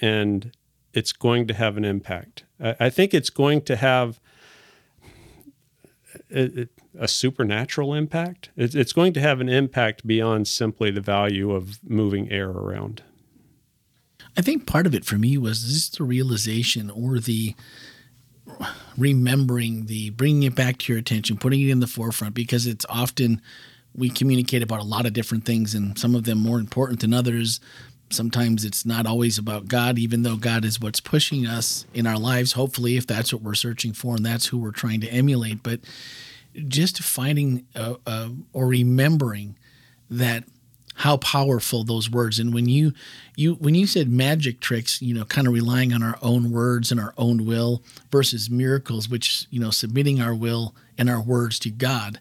[0.00, 0.52] and
[0.98, 4.20] it's going to have an impact i, I think it's going to have
[6.34, 11.52] a, a- supernatural impact it's, it's going to have an impact beyond simply the value
[11.52, 13.02] of moving air around
[14.36, 17.56] I think part of it for me was just the realization or the
[18.96, 22.86] remembering the bringing it back to your attention, putting it in the forefront because it's
[22.88, 23.42] often
[23.94, 27.12] we communicate about a lot of different things and some of them more important than
[27.12, 27.60] others.
[28.10, 32.18] Sometimes it's not always about God, even though God is what's pushing us in our
[32.18, 35.62] lives, hopefully, if that's what we're searching for and that's who we're trying to emulate.
[35.62, 35.80] But
[36.66, 39.56] just finding uh, uh, or remembering
[40.10, 40.44] that
[40.98, 42.92] how powerful those words and when you
[43.36, 46.90] you when you said magic tricks you know kind of relying on our own words
[46.90, 51.60] and our own will versus miracles which you know submitting our will and our words
[51.60, 52.18] to god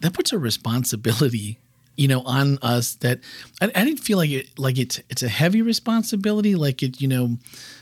[0.00, 1.58] that puts a responsibility
[1.96, 3.20] you know on us that
[3.60, 7.08] I, I didn't feel like it like it's it's a heavy responsibility like it you
[7.08, 7.36] know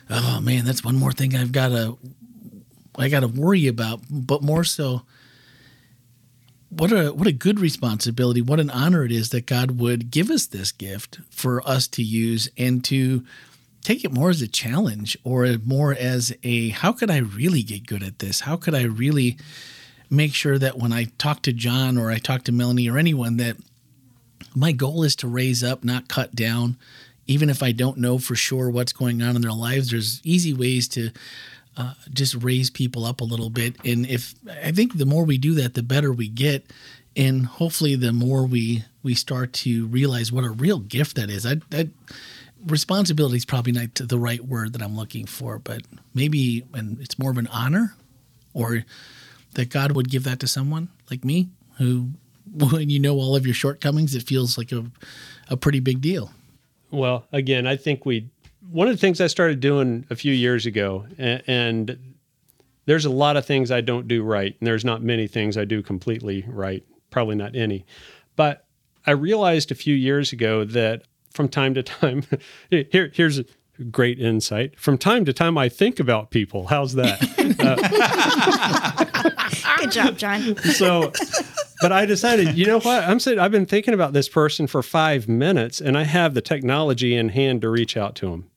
[0.09, 1.99] oh man that's one more thing i've got to
[2.99, 4.01] i got to worry about.
[4.11, 5.03] But more so
[6.69, 10.31] what a what a good responsibility what an honor it is that god would give
[10.31, 13.25] us this gift for us to use and to
[13.83, 17.87] take it more as a challenge or more as a how could i really get
[17.87, 18.41] good at this?
[18.41, 19.37] How could i really
[20.09, 23.37] make sure that when i talk to john or i talk to melanie or anyone
[23.37, 23.57] that
[24.55, 26.77] my goal is to raise up not cut down
[27.27, 30.53] even if i don't know for sure what's going on in their lives there's easy
[30.53, 31.11] ways to
[31.77, 33.77] uh, just raise people up a little bit.
[33.85, 36.71] And if I think the more we do that, the better we get,
[37.17, 41.47] and hopefully the more we we start to realize what a real gift that is.
[41.47, 41.89] I, that
[42.67, 45.83] responsibility is probably not the right word that I'm looking for, but
[46.13, 47.95] maybe and it's more of an honor,
[48.53, 48.85] or
[49.55, 52.11] that God would give that to someone like me who.
[52.53, 54.85] When you know all of your shortcomings, it feels like a,
[55.49, 56.33] a pretty big deal.
[56.91, 58.29] Well, again, I think we
[58.71, 62.15] one of the things I started doing a few years ago, and, and
[62.87, 65.65] there's a lot of things I don't do right, and there's not many things I
[65.65, 67.85] do completely right, probably not any.
[68.37, 68.65] But
[69.07, 72.25] I realized a few years ago that from time to time,
[72.71, 73.45] here here's a
[73.91, 74.79] great insight.
[74.79, 76.67] From time to time, I think about people.
[76.69, 77.21] How's that?
[77.61, 79.05] Uh,
[79.79, 80.57] Good job, John.
[80.57, 81.13] so
[81.81, 83.05] but I decided, you know what?
[83.05, 86.41] I'm saying I've been thinking about this person for five minutes and I have the
[86.41, 88.51] technology in hand to reach out to him.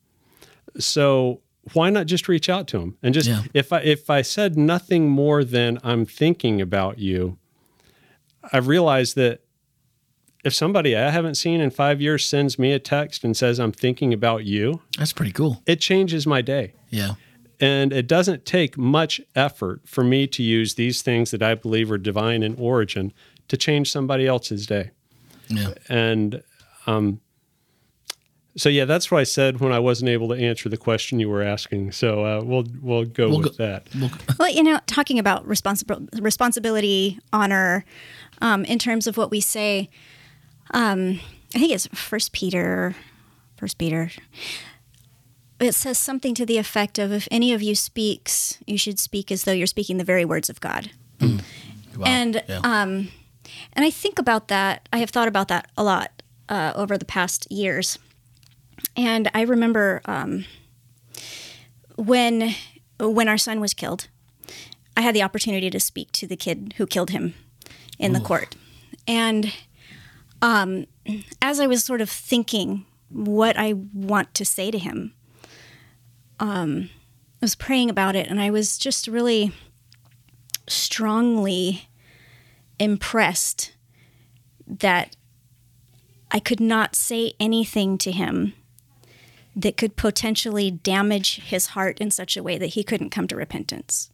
[0.80, 1.42] So
[1.74, 3.44] why not just reach out to him and just Yeah.
[3.54, 7.38] if I if I said nothing more than I'm thinking about you,
[8.52, 9.42] I've realized that
[10.44, 13.72] if somebody I haven't seen in five years sends me a text and says I'm
[13.72, 15.62] thinking about you, That's pretty cool.
[15.66, 16.74] it changes my day.
[16.90, 17.14] Yeah.
[17.64, 21.90] And it doesn't take much effort for me to use these things that I believe
[21.92, 23.14] are divine in origin
[23.48, 24.92] to change somebody else's day.
[25.48, 25.74] Yeah.
[25.88, 26.44] And
[26.88, 27.22] um,
[28.58, 31.30] so, yeah, that's what I said when I wasn't able to answer the question you
[31.30, 31.94] were asking.
[31.94, 33.88] So uh, we'll we'll go We'll with go- that.
[34.38, 37.86] Well, you know, talking about responsible responsibility, honor,
[38.42, 39.90] um, in terms of what we say,
[40.72, 41.22] um,
[41.56, 42.94] I think it's First Peter,
[43.56, 44.12] First Peter.
[45.64, 49.32] It says something to the effect of, "If any of you speaks, you should speak
[49.32, 52.06] as though you're speaking the very words of God." Wow.
[52.06, 52.60] And Yeah.
[52.64, 53.10] um,
[53.74, 54.88] and I think about that.
[54.92, 57.98] I have thought about that a lot uh, over the past years.
[58.98, 60.46] And I remember um,
[61.96, 62.56] when
[63.00, 64.08] when our son was killed,
[64.98, 67.34] I had the opportunity to speak to the kid who killed him
[68.00, 68.56] in the court.
[69.08, 69.54] And
[70.42, 70.86] um,
[71.42, 75.14] as I was sort of thinking what I want to say to him,
[76.44, 76.90] um,
[77.42, 79.54] I was praying about it, and I was just really
[80.68, 81.88] strongly
[82.78, 83.74] impressed
[84.68, 85.16] that
[86.32, 88.54] I could not say anything to him
[89.56, 93.36] that could potentially damage his heart in such a way that he couldn't come to
[93.36, 94.10] repentance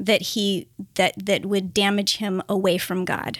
[0.00, 3.38] that he that that would damage him away from God.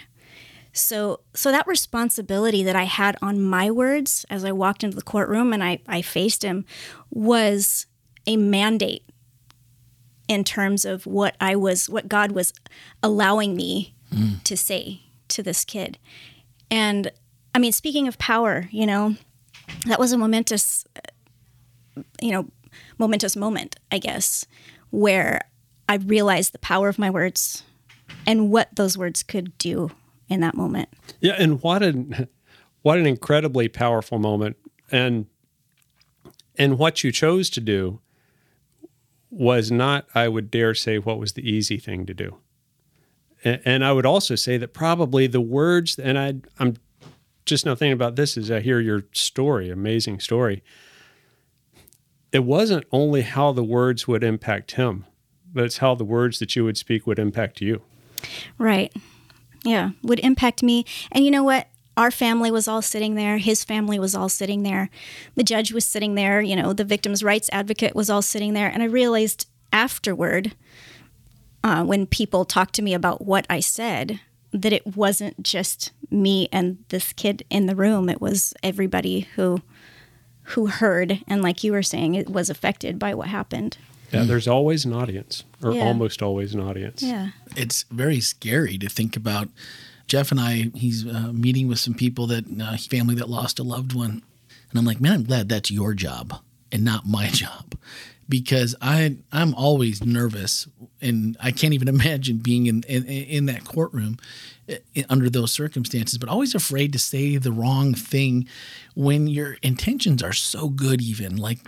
[0.73, 5.03] So so that responsibility that I had on my words as I walked into the
[5.03, 6.67] courtroom and I, I faced him
[7.11, 7.87] was
[8.27, 9.05] a mandate
[10.29, 12.53] in terms of what I was what God was
[13.03, 14.43] allowing me mm.
[14.45, 15.99] to say to this kid.
[16.71, 17.11] And
[17.55, 19.17] I mean speaking of power, you know,
[19.87, 20.87] that was a momentous
[22.21, 22.49] you know,
[22.99, 24.47] momentous moment, I guess,
[24.91, 25.41] where
[25.89, 27.65] I realized the power of my words
[28.27, 29.91] and what those words could do
[30.29, 30.89] in that moment.
[31.21, 32.29] Yeah, and what an
[32.83, 34.57] what an incredibly powerful moment.
[34.91, 35.27] And
[36.57, 38.01] and what you chose to do
[39.31, 42.39] was not, I would dare say, what was the easy thing to do.
[43.43, 46.77] And, I would also say that probably the words, and I, I'm
[47.47, 50.63] just now thinking about this as I hear your story, amazing story
[52.33, 55.05] it wasn't only how the words would impact him,
[55.53, 57.83] but it's how the words that you would speak would impact you.
[58.59, 58.93] Right.
[59.65, 60.85] Yeah, would impact me.
[61.13, 61.69] And you know what?
[62.01, 63.37] Our family was all sitting there.
[63.37, 64.89] His family was all sitting there.
[65.35, 66.41] The judge was sitting there.
[66.41, 68.69] You know, the victim's rights advocate was all sitting there.
[68.69, 70.55] And I realized afterward,
[71.63, 74.19] uh, when people talked to me about what I said,
[74.51, 78.09] that it wasn't just me and this kid in the room.
[78.09, 79.61] It was everybody who
[80.55, 83.79] who heard and like you were saying it was affected by what happened
[84.11, 85.85] yeah there's always an audience or yeah.
[85.85, 89.49] almost always an audience yeah it's very scary to think about
[90.11, 93.63] jeff and i he's uh, meeting with some people that uh, family that lost a
[93.63, 94.23] loved one.
[94.71, 96.35] And i'm like man i'm glad that's your job
[96.73, 97.77] and not my job.
[98.29, 100.69] Because I I'm always nervous
[101.01, 104.19] and I can't even imagine being in in, in that courtroom
[104.69, 108.47] eh, under those circumstances but always afraid to say the wrong thing
[108.95, 111.37] when your intentions are so good even.
[111.37, 111.59] Like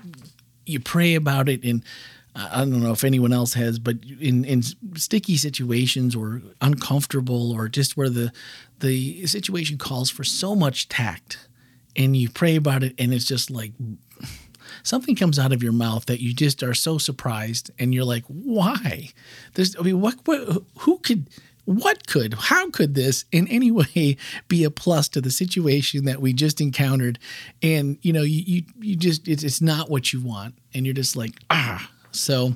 [0.67, 1.83] you pray about it and
[2.35, 4.63] I don't know if anyone else has, but in, in
[4.97, 8.33] sticky situations or uncomfortable or just where the
[8.81, 11.47] the situation calls for so much tact,
[11.95, 13.73] and you pray about it, and it's just like
[14.83, 18.25] something comes out of your mouth that you just are so surprised and you're like,
[18.27, 19.11] why?
[19.55, 21.29] There's, I mean, what, what, who could,
[21.65, 24.17] what could, how could this in any way
[24.49, 27.19] be a plus to the situation that we just encountered?
[27.63, 30.55] And, you know, you, you, you just, it's, it's not what you want.
[30.75, 31.89] And you're just like, ah.
[32.13, 32.55] So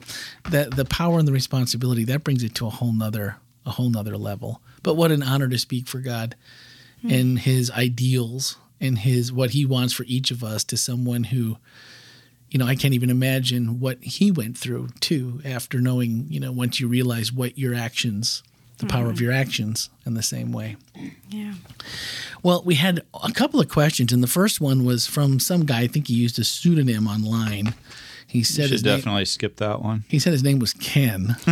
[0.50, 3.90] that the power and the responsibility, that brings it to a whole nother, a whole
[3.90, 4.60] nother level.
[4.82, 6.36] But what an honor to speak for God
[6.98, 7.14] mm-hmm.
[7.14, 11.56] and his ideals and his, what he wants for each of us to someone who,
[12.50, 16.52] you know, I can't even imagine what he went through too after knowing, you know,
[16.52, 18.42] once you realize what your actions,
[18.78, 19.10] the power mm-hmm.
[19.10, 20.76] of your actions in the same way.
[21.30, 21.54] Yeah.
[22.42, 25.80] Well, we had a couple of questions, and the first one was from some guy.
[25.80, 27.74] I think he used a pseudonym online.
[28.36, 30.04] He said you should definitely name, skip that one.
[30.08, 31.36] He said his name was Ken.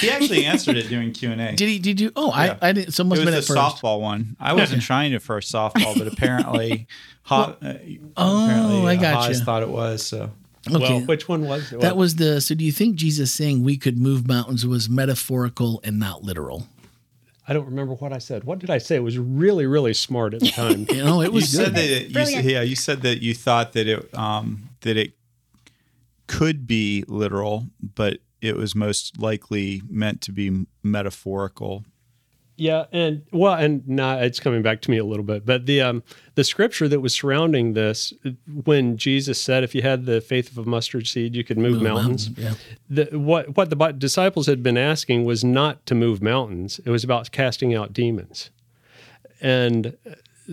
[0.00, 1.54] he actually answered it during Q and A.
[1.54, 1.78] Did he?
[1.78, 2.12] Did you?
[2.16, 2.56] Oh, yeah.
[2.60, 2.92] I, I didn't.
[2.92, 4.36] So must it was a softball one.
[4.40, 6.86] I wasn't trying to for a softball, but apparently,
[7.22, 7.60] hot.
[7.60, 7.76] Well, uh,
[8.16, 9.34] oh, apparently, I got uh, you.
[9.36, 10.30] Thought it was so.
[10.68, 10.78] Okay.
[10.78, 11.80] Well, which one was it?
[11.80, 12.40] That was the.
[12.40, 16.66] So, do you think Jesus saying we could move mountains was metaphorical and not literal?
[17.48, 18.44] I don't remember what I said.
[18.44, 18.96] What did I say?
[18.96, 20.86] It was really, really smart at the time.
[20.90, 21.76] you know, it was you good.
[21.76, 25.12] Said that you, yeah, you said that you thought that it um, that it
[26.26, 31.84] could be literal, but it was most likely meant to be metaphorical.
[32.58, 35.82] Yeah, and well, and now it's coming back to me a little bit, but the
[35.82, 36.02] um,
[36.36, 38.14] the scripture that was surrounding this,
[38.64, 41.72] when Jesus said, "If you had the faith of a mustard seed, you could move,
[41.72, 43.04] move mountains." mountains yeah.
[43.04, 47.04] the, what what the disciples had been asking was not to move mountains; it was
[47.04, 48.48] about casting out demons,
[49.42, 49.94] and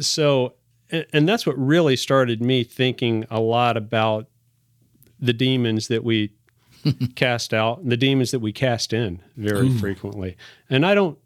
[0.02, 0.56] so,
[0.90, 4.28] and that's what really started me thinking a lot about
[5.22, 6.34] the demons that we
[7.16, 9.78] cast out, and the demons that we cast in very Ooh.
[9.78, 10.36] frequently.
[10.70, 11.18] And I don't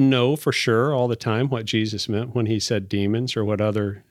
[0.00, 3.60] know for sure all the time what Jesus meant when he said demons or what
[3.60, 4.04] other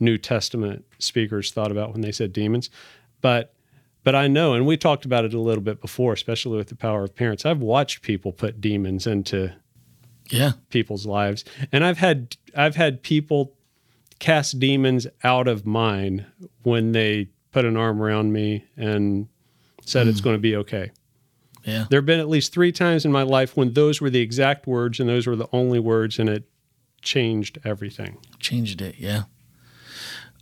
[0.00, 2.70] New Testament speakers thought about when they said demons.
[3.20, 3.54] But
[4.04, 6.76] but I know, and we talked about it a little bit before, especially with the
[6.76, 7.44] power of parents.
[7.44, 9.52] I've watched people put demons into
[10.30, 13.54] yeah people's lives, and I've had I've had people
[14.18, 16.26] cast demons out of mine
[16.62, 19.28] when they put an arm around me and
[19.84, 20.10] said mm.
[20.10, 20.90] it's going to be okay.
[21.68, 21.84] Yeah.
[21.90, 24.66] There have been at least three times in my life when those were the exact
[24.66, 26.48] words and those were the only words, and it
[27.02, 28.16] changed everything.
[28.38, 29.24] Changed it, yeah.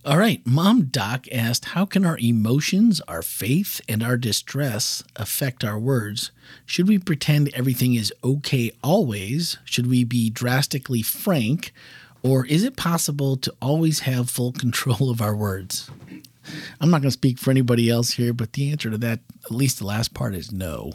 [0.04, 0.40] All right.
[0.46, 6.30] Mom Doc asked How can our emotions, our faith, and our distress affect our words?
[6.64, 9.58] Should we pretend everything is okay always?
[9.64, 11.72] Should we be drastically frank?
[12.22, 15.90] Or is it possible to always have full control of our words?
[16.80, 19.50] I'm not going to speak for anybody else here, but the answer to that, at
[19.50, 20.92] least the last part, is no.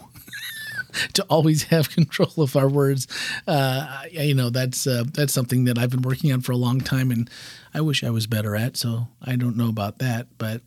[1.14, 3.06] to always have control of our words,
[3.46, 6.80] uh, you know, that's uh, that's something that I've been working on for a long
[6.80, 7.28] time, and
[7.74, 8.76] I wish I was better at.
[8.76, 10.62] So I don't know about that, but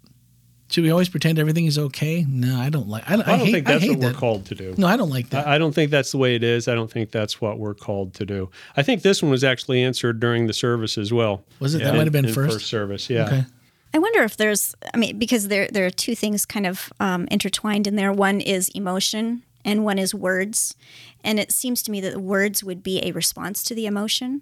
[0.70, 2.26] should we always pretend everything is okay?
[2.28, 3.10] No, I don't like.
[3.10, 4.74] I, I don't hate, think that's I hate what we're called to do.
[4.78, 5.48] No, I don't like that.
[5.48, 6.68] I I don't think that's the way it is.
[6.68, 8.50] I don't think that's what we're called to do.
[8.76, 11.44] I think this one was actually answered during the service as well.
[11.60, 11.84] Was it?
[11.84, 12.66] That might have been in first.
[12.66, 13.10] service.
[13.10, 13.26] Yeah.
[13.28, 13.46] Okay.
[13.94, 17.28] I wonder if there's, I mean, because there there are two things kind of um,
[17.32, 18.12] intertwined in there.
[18.12, 20.76] One is emotion, and one is words.
[21.24, 24.42] And it seems to me that the words would be a response to the emotion.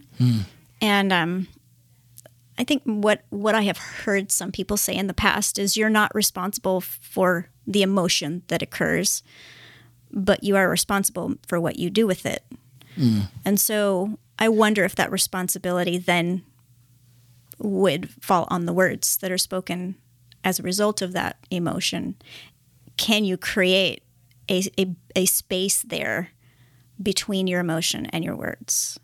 [0.81, 1.47] And um,
[2.57, 5.89] I think what what I have heard some people say in the past is you're
[5.89, 9.23] not responsible for the emotion that occurs,
[10.11, 12.43] but you are responsible for what you do with it.
[13.45, 16.43] And so I wonder if that responsibility then
[17.57, 19.95] would fall on the words that are spoken
[20.43, 22.15] as a result of that emotion.
[22.97, 24.03] Can you create
[24.49, 26.29] a, a, a space there
[27.01, 28.99] between your emotion and your words?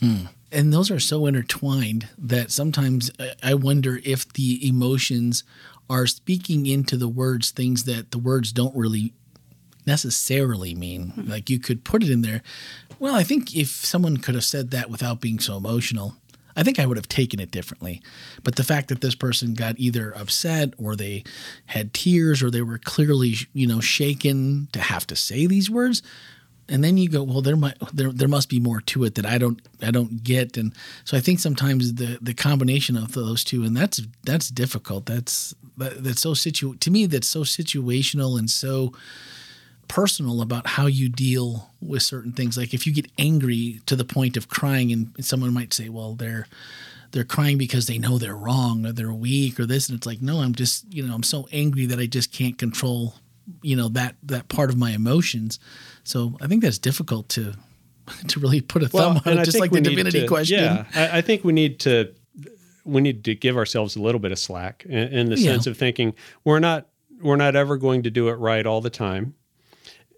[0.00, 0.26] Hmm.
[0.50, 5.44] and those are so intertwined that sometimes I- I wonder if the emotions
[5.88, 9.14] are speaking into the words things that the words don't really
[9.86, 11.08] necessarily mean.
[11.16, 11.30] Mm-hmm.
[11.30, 12.42] Like you could put it in there.
[12.98, 16.16] Well, I think if someone could have said that without being so emotional,
[16.56, 18.00] I think I would have taken it differently.
[18.42, 21.24] But the fact that this person got either upset or they
[21.66, 26.02] had tears or they were clearly, you know, shaken to have to say these words,
[26.68, 29.26] and then you go, well, there might there there must be more to it that
[29.26, 30.72] I don't I don't get, and
[31.04, 35.06] so I think sometimes the the combination of those two, and that's that's difficult.
[35.06, 38.92] That's that, that's so situ to me that's so situational and so
[39.94, 42.58] personal about how you deal with certain things.
[42.58, 46.14] Like if you get angry to the point of crying, and someone might say, well,
[46.14, 46.46] they're
[47.12, 50.20] they're crying because they know they're wrong or they're weak or this, and it's like,
[50.20, 53.14] no, I'm just you know I'm so angry that I just can't control
[53.62, 55.60] you know that that part of my emotions.
[56.02, 57.54] So I think that's difficult to
[58.28, 60.58] to really put a thumb on it, just like the divinity to- question.
[60.60, 62.12] Yeah, I, I think we need to
[62.84, 65.52] we need to give ourselves a little bit of slack in, in the Yeah.
[65.52, 66.88] sense of thinking we're not
[67.22, 69.34] we're not ever going to do it right all the time,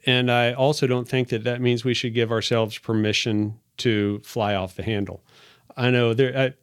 [0.07, 4.55] and I also don't think that that means we should give ourselves permission to fly
[4.55, 5.23] off the handle.
[5.77, 6.55] I know there, I,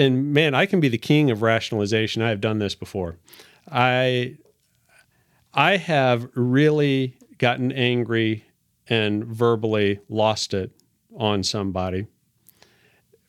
[0.00, 2.22] and man, I can be the king of rationalization.
[2.22, 3.16] I have done this before.
[3.70, 4.36] I
[5.54, 8.44] I have really gotten angry
[8.86, 10.70] and verbally lost it
[11.16, 12.06] on somebody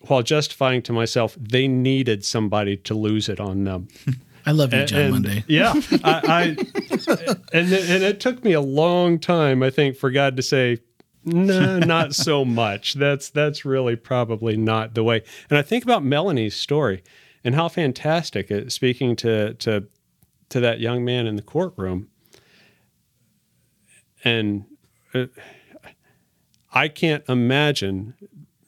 [0.02, 3.88] while justifying to myself they needed somebody to lose it on them.
[4.50, 5.44] I love you, John And- Monday.
[5.48, 5.74] Yeah,
[6.04, 6.44] I, I
[7.54, 10.80] and it- and it took me a long time, I think, for God to say,
[11.24, 15.22] "No, not so much." That's that's really probably not the way.
[15.50, 17.04] And I think about Melanie's story
[17.44, 19.88] and how fantastic it, speaking to to
[20.50, 22.08] to that young man in the courtroom,
[24.24, 24.66] and
[25.14, 25.26] uh,
[26.74, 28.16] I can't imagine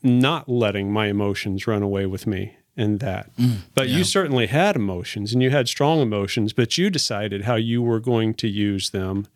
[0.03, 3.35] not letting my emotions run away with me in that.
[3.37, 7.55] Mm, but you certainly had emotions and you had strong emotions, but you decided how
[7.55, 9.27] you were going to use them.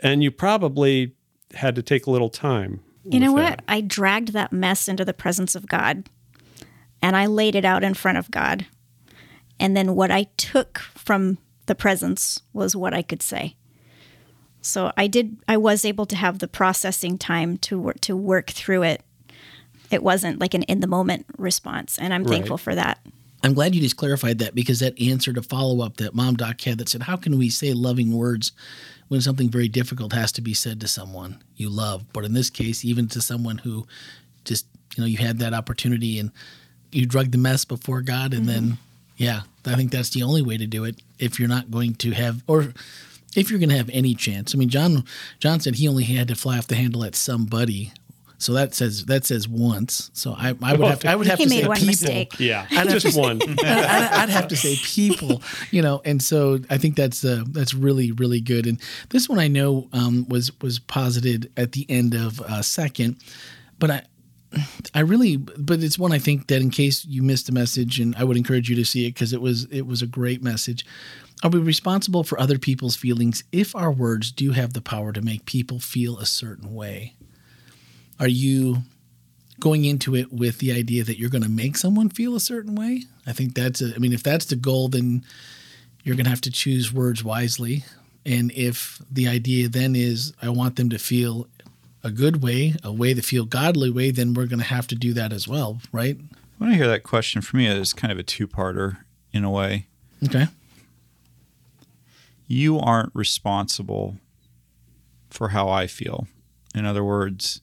[0.00, 1.14] And you probably
[1.54, 2.80] had to take a little time.
[3.04, 3.50] You know with what?
[3.50, 3.64] that.
[3.68, 6.08] I dragged that mess into the presence of God
[7.00, 8.66] and I laid it out in front of God.
[9.58, 13.56] And then what I took from the presence was what I could say.
[14.60, 18.50] So I did I was able to have the processing time to work to work
[18.50, 19.02] through it.
[19.92, 22.98] It wasn't like an in the moment response and I'm thankful for that.
[23.44, 26.60] I'm glad you just clarified that because that answered a follow up that Mom Doc
[26.60, 28.52] had that said, How can we say loving words
[29.08, 32.04] when something very difficult has to be said to someone you love?
[32.12, 33.86] But in this case, even to someone who
[34.44, 34.66] just,
[34.96, 36.30] you know, you had that opportunity and
[36.92, 38.32] you drug the mess before God.
[38.32, 38.74] And then, mm-hmm.
[39.16, 42.12] yeah, I think that's the only way to do it if you're not going to
[42.12, 42.72] have, or
[43.34, 44.54] if you're going to have any chance.
[44.54, 45.04] I mean, John,
[45.40, 47.92] John said he only had to fly off the handle at somebody.
[48.42, 50.10] So that says that says once.
[50.14, 51.86] So I, I would have to, I would have He to made say one people.
[51.86, 52.40] mistake.
[52.40, 53.40] Yeah, I'd just one.
[53.62, 57.72] I'd, I'd have to say people, you know, and so I think that's uh, that's
[57.72, 58.66] really really good.
[58.66, 58.80] And
[59.10, 63.16] this one I know um, was was posited at the end of uh, second,
[63.78, 64.02] but I
[64.92, 68.14] I really but it's one I think that in case you missed the message, and
[68.16, 70.84] I would encourage you to see it because it was it was a great message.
[71.44, 75.20] Are we responsible for other people's feelings if our words do have the power to
[75.22, 77.14] make people feel a certain way?
[78.20, 78.82] Are you
[79.62, 82.74] going into it with the idea that you're going to make someone feel a certain
[82.74, 83.04] way.
[83.28, 85.24] I think that's a, I mean, if that's the goal, then
[86.02, 87.84] you're going to have to choose words wisely.
[88.26, 91.46] And if the idea then is, I want them to feel
[92.02, 94.96] a good way, a way to feel godly way, then we're going to have to
[94.96, 96.18] do that as well, right?
[96.58, 98.98] When I hear that question, for me, it's kind of a two-parter
[99.32, 99.86] in a way.
[100.24, 100.48] Okay.
[102.48, 104.16] You aren't responsible
[105.30, 106.26] for how I feel.
[106.74, 107.60] In other words,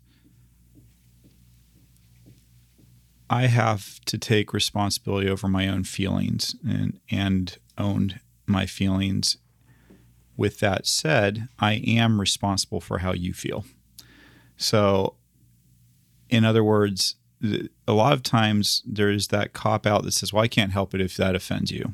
[3.29, 9.37] I have to take responsibility over my own feelings and and own my feelings.
[10.35, 13.65] With that said, I am responsible for how you feel.
[14.55, 15.15] So,
[16.29, 17.15] in other words,
[17.87, 21.01] a lot of times there's that cop out that says, "Well, I can't help it
[21.01, 21.93] if that offends you."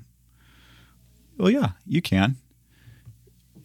[1.38, 2.38] Well, yeah, you can.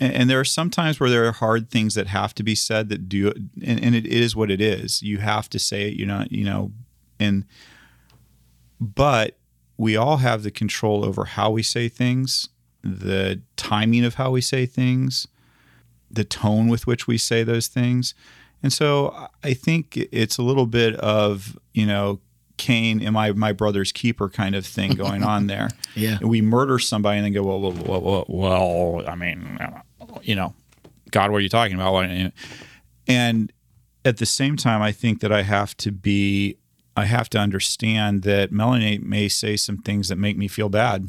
[0.00, 2.54] And, and there are some times where there are hard things that have to be
[2.54, 5.02] said that do, and, and it is what it is.
[5.02, 5.94] You have to say it.
[5.94, 6.72] You're not, you know,
[7.20, 7.44] and
[8.80, 9.36] but
[9.76, 12.48] we all have the control over how we say things,
[12.82, 15.26] the timing of how we say things,
[16.10, 18.14] the tone with which we say those things.
[18.62, 22.20] And so I think it's a little bit of, you know,
[22.56, 25.70] Cain, am I my brother's keeper kind of thing going on there.
[25.96, 26.18] Yeah.
[26.22, 29.58] We murder somebody and then go, well, well, well, well, well I mean,
[30.22, 30.54] you know,
[31.10, 32.04] God, what are you talking about?
[33.08, 33.52] And
[34.04, 36.58] at the same time, I think that I have to be,
[36.96, 41.08] I have to understand that Melanie may say some things that make me feel bad.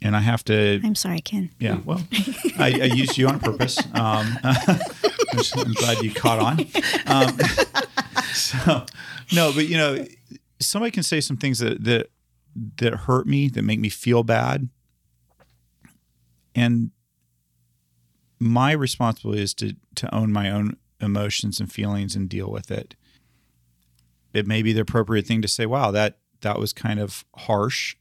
[0.00, 1.50] And I have to, I'm sorry, Ken.
[1.58, 2.00] yeah, well,
[2.58, 3.78] I, I used you on purpose.
[3.94, 6.60] Um, I'm, glad you caught on.
[7.06, 7.36] Um,
[8.32, 8.86] so,
[9.32, 10.06] no, but you know,
[10.60, 12.10] somebody can say some things that that
[12.76, 14.68] that hurt me, that make me feel bad,
[16.54, 16.92] and
[18.38, 22.94] my responsibility is to to own my own emotions and feelings and deal with it.
[24.32, 27.96] It may be the appropriate thing to say, "Wow, that that was kind of harsh."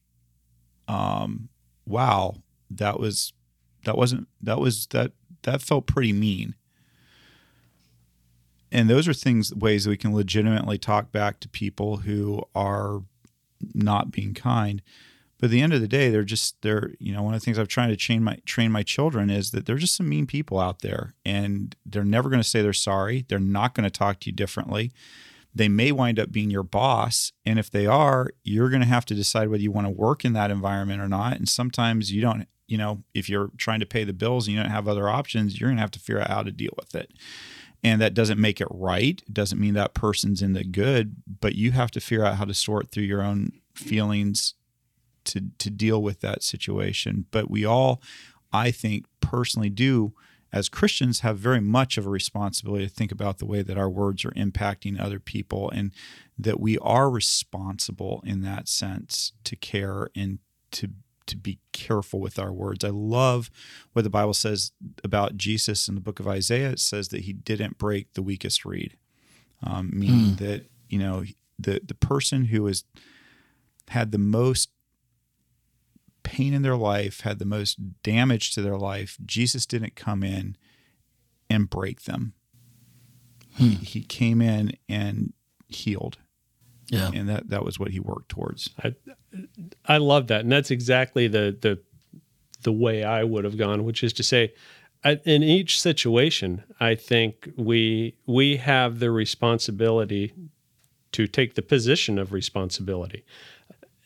[0.87, 1.49] Um,
[1.85, 2.35] wow,
[2.69, 3.33] that was
[3.85, 5.11] that wasn't that was that
[5.43, 6.55] that felt pretty mean.
[8.71, 13.03] And those are things ways that we can legitimately talk back to people who are
[13.73, 14.81] not being kind.
[15.39, 17.45] But at the end of the day, they're just they're you know one of the
[17.45, 20.25] things I've tried to train my train my children is that they're just some mean
[20.25, 23.25] people out there, and they're never going to say they're sorry.
[23.27, 24.91] They're not going to talk to you differently.
[25.57, 29.05] They may wind up being your boss, and if they are, you're going to have
[29.05, 31.37] to decide whether you want to work in that environment or not.
[31.37, 32.47] And sometimes you don't.
[32.69, 35.57] You know, if you're trying to pay the bills and you don't have other options,
[35.57, 37.13] you're going to have to figure out how to deal with it
[37.83, 39.21] and that doesn't make it right.
[39.25, 42.45] It doesn't mean that person's in the good, but you have to figure out how
[42.45, 44.55] to sort through your own feelings
[45.25, 47.25] to to deal with that situation.
[47.31, 48.01] But we all,
[48.51, 50.13] I think, personally do
[50.51, 53.89] as Christians have very much of a responsibility to think about the way that our
[53.89, 55.91] words are impacting other people and
[56.37, 60.39] that we are responsible in that sense to care and
[60.71, 60.89] to
[61.27, 62.85] to be careful with our words.
[62.85, 63.51] I love
[63.91, 64.71] what the Bible says
[65.03, 66.71] about Jesus in the book of Isaiah.
[66.71, 68.95] It says that he didn't break the weakest reed,
[69.61, 71.25] um, meaning that you know
[71.59, 72.85] the the person who has
[73.89, 74.69] had the most
[76.27, 79.17] pain in their life, had the most damage to their life.
[79.25, 80.57] Jesus didn't come in
[81.49, 82.33] and break them.
[83.55, 83.83] He, hmm.
[83.83, 85.33] he came in and
[85.67, 86.17] healed,
[86.89, 87.11] Yeah.
[87.13, 88.69] and that that was what he worked towards.
[88.83, 88.95] I
[89.85, 91.79] I love that, and that's exactly the the
[92.63, 94.53] the way I would have gone, which is to say,
[95.03, 100.33] I, in each situation, I think we we have the responsibility
[101.13, 103.23] to take the position of responsibility,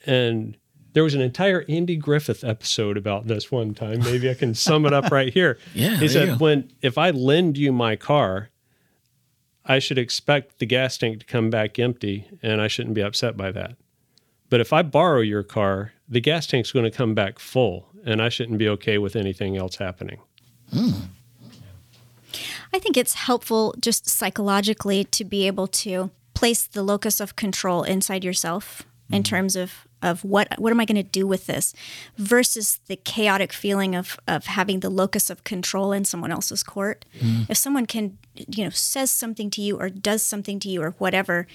[0.06, 0.56] and
[0.92, 4.00] there was an entire Andy Griffith episode about this one time.
[4.00, 5.58] Maybe I can sum it up right here.
[5.74, 8.50] Yeah, he said when if I lend you my car.
[9.64, 13.36] I should expect the gas tank to come back empty, and I shouldn't be upset
[13.36, 13.76] by that.
[14.50, 18.20] But if I borrow your car, the gas tank's going to come back full, and
[18.20, 20.18] I shouldn't be okay with anything else happening.
[22.72, 27.82] I think it's helpful just psychologically to be able to place the locus of control
[27.82, 31.74] inside yourself in terms of of what what am I going to do with this
[32.16, 37.04] versus the chaotic feeling of of having the locus of control in someone else's court.
[37.18, 37.44] Mm-hmm.
[37.50, 40.90] If someone can you know says something to you or does something to you or
[40.98, 41.46] whatever,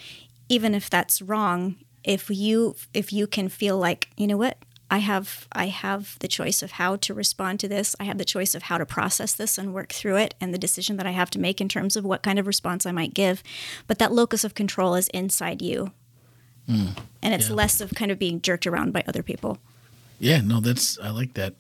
[0.50, 4.58] even if that's wrong, if you if you can feel like, you know what?
[4.90, 7.96] I have I have the choice of how to respond to this.
[8.00, 10.58] I have the choice of how to process this and work through it and the
[10.58, 13.14] decision that I have to make in terms of what kind of response I might
[13.14, 13.44] give.
[13.86, 15.92] But that locus of control is inside you.
[16.68, 19.58] And it's less of kind of being jerked around by other people.
[20.20, 21.54] Yeah, no, that's I like that.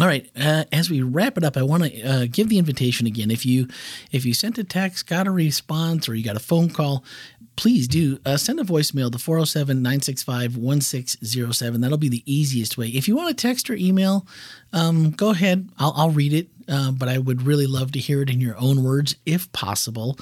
[0.00, 3.08] All right, uh, as we wrap it up, I want to uh, give the invitation
[3.08, 3.32] again.
[3.32, 3.66] If you
[4.12, 7.02] if you sent a text, got a response, or you got a phone call,
[7.56, 11.80] please do uh, send a voicemail to 407-965-1607.
[11.80, 12.86] That'll be the easiest way.
[12.86, 14.24] If you want to text or email,
[14.72, 15.68] um, go ahead.
[15.78, 16.46] I'll, I'll read it.
[16.68, 20.18] Uh, but I would really love to hear it in your own words, if possible.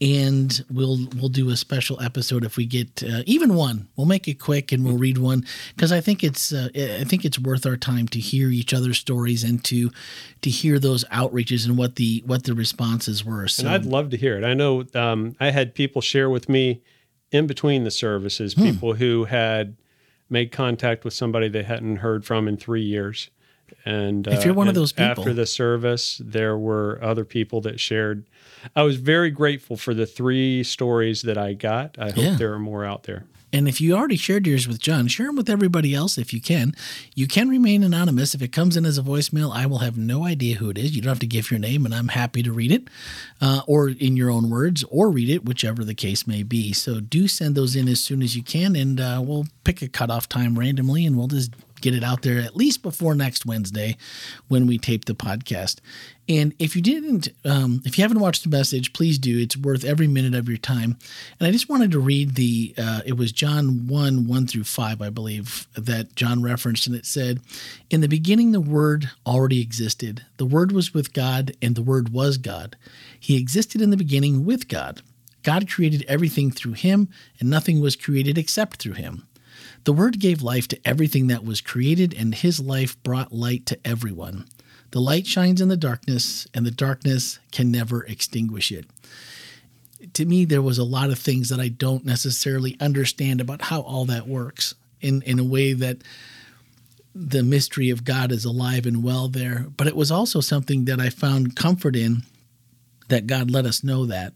[0.00, 3.88] And we'll we'll do a special episode if we get uh, even one.
[3.96, 5.44] We'll make it quick and we'll read one
[5.76, 8.98] because I think it's uh, I think it's worth our time to hear each other's
[8.98, 9.90] stories and to
[10.40, 13.46] to hear those outreaches and what the what the responses were.
[13.46, 14.44] So And I'd love to hear it.
[14.44, 16.80] I know um, I had people share with me
[17.30, 19.76] in between the services, people who had
[20.30, 23.30] made contact with somebody they hadn't heard from in three years.
[23.84, 27.80] And If you're one of those people- after the service, there were other people that
[27.80, 28.24] shared.
[28.76, 31.96] I was very grateful for the three stories that I got.
[31.98, 32.36] I hope Yeah.
[32.36, 33.24] there are more out there.
[33.52, 36.40] And if you already shared yours with John, share them with everybody else if you
[36.40, 36.72] can.
[37.16, 38.32] You can remain anonymous.
[38.32, 40.94] If it comes in as a voicemail, I will have no idea who it is.
[40.94, 42.86] You don't have to give your name, and I'm happy to read it,
[43.40, 46.72] uh, or in your own words, or read it, whichever the case may be.
[46.72, 49.88] So do send those in as soon as you can, and uh, we'll pick a
[49.88, 51.50] cutoff time randomly, and we'll just
[51.80, 53.96] get it out there at least before next Wednesday
[54.48, 55.80] when we tape the podcast.
[56.28, 59.38] And if you didn't, um, if you haven't watched the message, please do.
[59.38, 60.96] It's worth every minute of your time.
[61.38, 65.02] And I just wanted to read the, uh, it was John 1, 1 through 5,
[65.02, 66.86] I believe, that John referenced.
[66.86, 67.40] And it said,
[67.90, 70.24] In the beginning, the Word already existed.
[70.36, 72.76] The Word was with God, and the Word was God.
[73.18, 75.02] He existed in the beginning with God.
[75.42, 77.08] God created everything through him,
[77.38, 79.26] and nothing was created except through him.
[79.84, 83.78] The Word gave life to everything that was created, and His life brought light to
[83.84, 84.46] everyone.
[84.90, 88.86] The light shines in the darkness, and the darkness can never extinguish it.
[90.14, 93.80] To me, there was a lot of things that I don't necessarily understand about how
[93.82, 95.98] all that works in, in a way that
[97.14, 99.66] the mystery of God is alive and well there.
[99.76, 102.22] But it was also something that I found comfort in
[103.08, 104.32] that God let us know that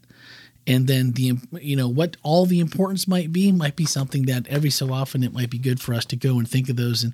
[0.67, 4.47] and then the you know what all the importance might be might be something that
[4.47, 7.03] every so often it might be good for us to go and think of those.
[7.03, 7.13] And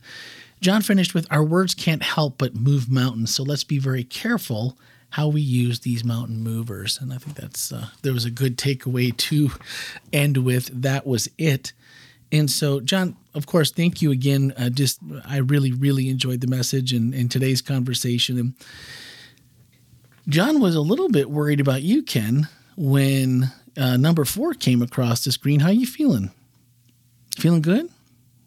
[0.61, 3.33] john finished with our words can't help but move mountains.
[3.33, 4.77] So let's be very careful
[5.11, 6.99] how we use these mountain movers.
[7.01, 9.51] And i think that's uh, there was a good takeaway to
[10.13, 10.69] end with.
[10.81, 11.73] That was it.
[12.31, 14.53] And so john of course thank you again.
[14.57, 18.39] Uh, just i really really enjoyed the message and, and today's conversation.
[18.39, 18.53] And
[20.29, 22.47] john was a little bit worried about you ken
[22.77, 25.59] when uh, number four came across the screen.
[25.61, 26.31] How you feeling?
[27.37, 27.89] Feeling good?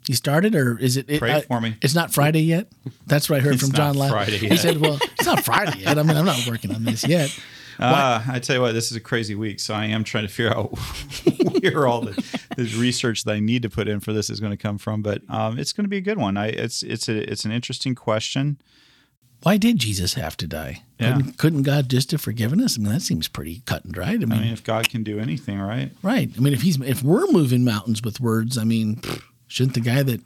[0.06, 1.08] You started, or is it?
[1.08, 1.76] it Pray I- for me.
[1.80, 2.68] It's not Friday yet.
[3.06, 4.10] That's what I heard It's from John last.
[4.10, 4.58] Friday He yet.
[4.58, 5.98] said, "Well, it's not Friday yet.
[5.98, 7.36] I mean, I'm not working on this yet."
[7.78, 10.32] Uh, I tell you what, this is a crazy week, so I am trying to
[10.32, 10.68] figure out
[11.60, 12.12] where all the,
[12.56, 15.02] the research that I need to put in for this is going to come from.
[15.02, 16.36] But um, it's going to be a good one.
[16.36, 18.58] I, it's it's a it's an interesting question.
[19.42, 20.82] Why did Jesus have to die?
[20.98, 21.14] Yeah.
[21.16, 22.78] Couldn't, couldn't God just have forgiven us?
[22.78, 24.22] I mean, that seems pretty cut and dried.
[24.22, 25.90] I mean, I mean, if God can do anything, right?
[26.02, 26.30] right?
[26.34, 29.00] I mean, if he's if we're moving mountains with words, I mean,
[29.46, 30.22] shouldn't the guy that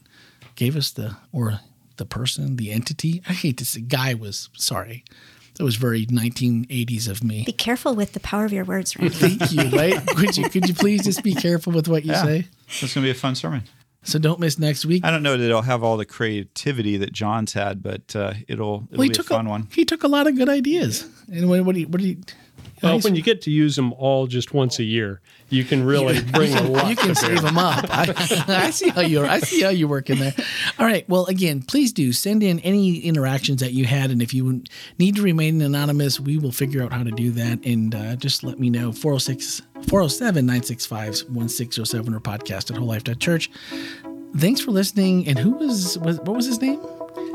[0.55, 1.61] gave us the or
[1.97, 3.23] the person, the entity?
[3.29, 5.05] I hate to say, guy was sorry.
[5.57, 7.43] That was very 1980s of me.
[7.45, 9.15] Be careful with the power of your words, Randy.
[9.15, 9.77] Thank you.
[9.77, 10.07] Right?
[10.17, 12.23] could you could you please just be careful with what you Yeah.
[12.23, 12.47] say?
[12.69, 13.65] It's going to be a fun sermon.
[14.05, 15.05] So don't miss next week.
[15.05, 18.87] I don't know that it'll have all the creativity that John's had, but uh, it'll
[18.91, 19.69] it'll Well, be a fun a, one.
[19.73, 21.07] He took a lot of good ideas.
[21.31, 22.17] And what, what do you what do you?
[22.83, 26.23] Well, when you get to use them all just once a year, you can really
[26.23, 26.89] bring a lot.
[26.91, 27.85] you can save them up.
[27.89, 28.13] I,
[28.49, 29.27] I see how you're.
[29.27, 30.35] I see how you're working there.
[30.79, 31.09] All right.
[31.09, 34.63] Well, again, please do send in any interactions that you had, and if you
[34.99, 37.65] need to remain anonymous, we will figure out how to do that.
[37.65, 43.51] And uh, just let me know 406 407 965 1607 or podcast at wholelife.church.
[44.37, 45.27] Thanks for listening.
[45.27, 46.81] And who was, was what was his name?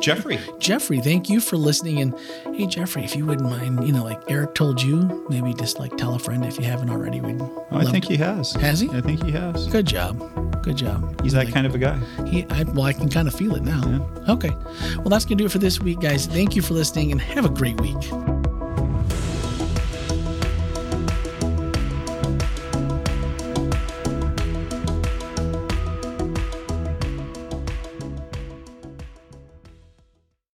[0.04, 2.02] Jeffrey, Jeffrey, thank you for listening.
[2.02, 2.20] And
[2.56, 5.96] hey, Jeffrey, if you wouldn't mind, you know, like Eric told you, maybe just like
[5.96, 7.22] tell a friend if you haven't already.
[7.22, 8.52] We'd Oh, I think to- he has.
[8.56, 8.90] Has he?
[8.90, 9.68] I think he has.
[9.68, 10.62] Good job.
[10.62, 11.22] Good job.
[11.22, 11.98] He's that kind of a guy.
[12.28, 13.82] He, I, well, I can kind of feel it now.
[14.28, 14.52] Okay.
[14.98, 16.26] Well, that's going to do it for this week, guys.
[16.26, 17.98] Thank you for listening and have a great week.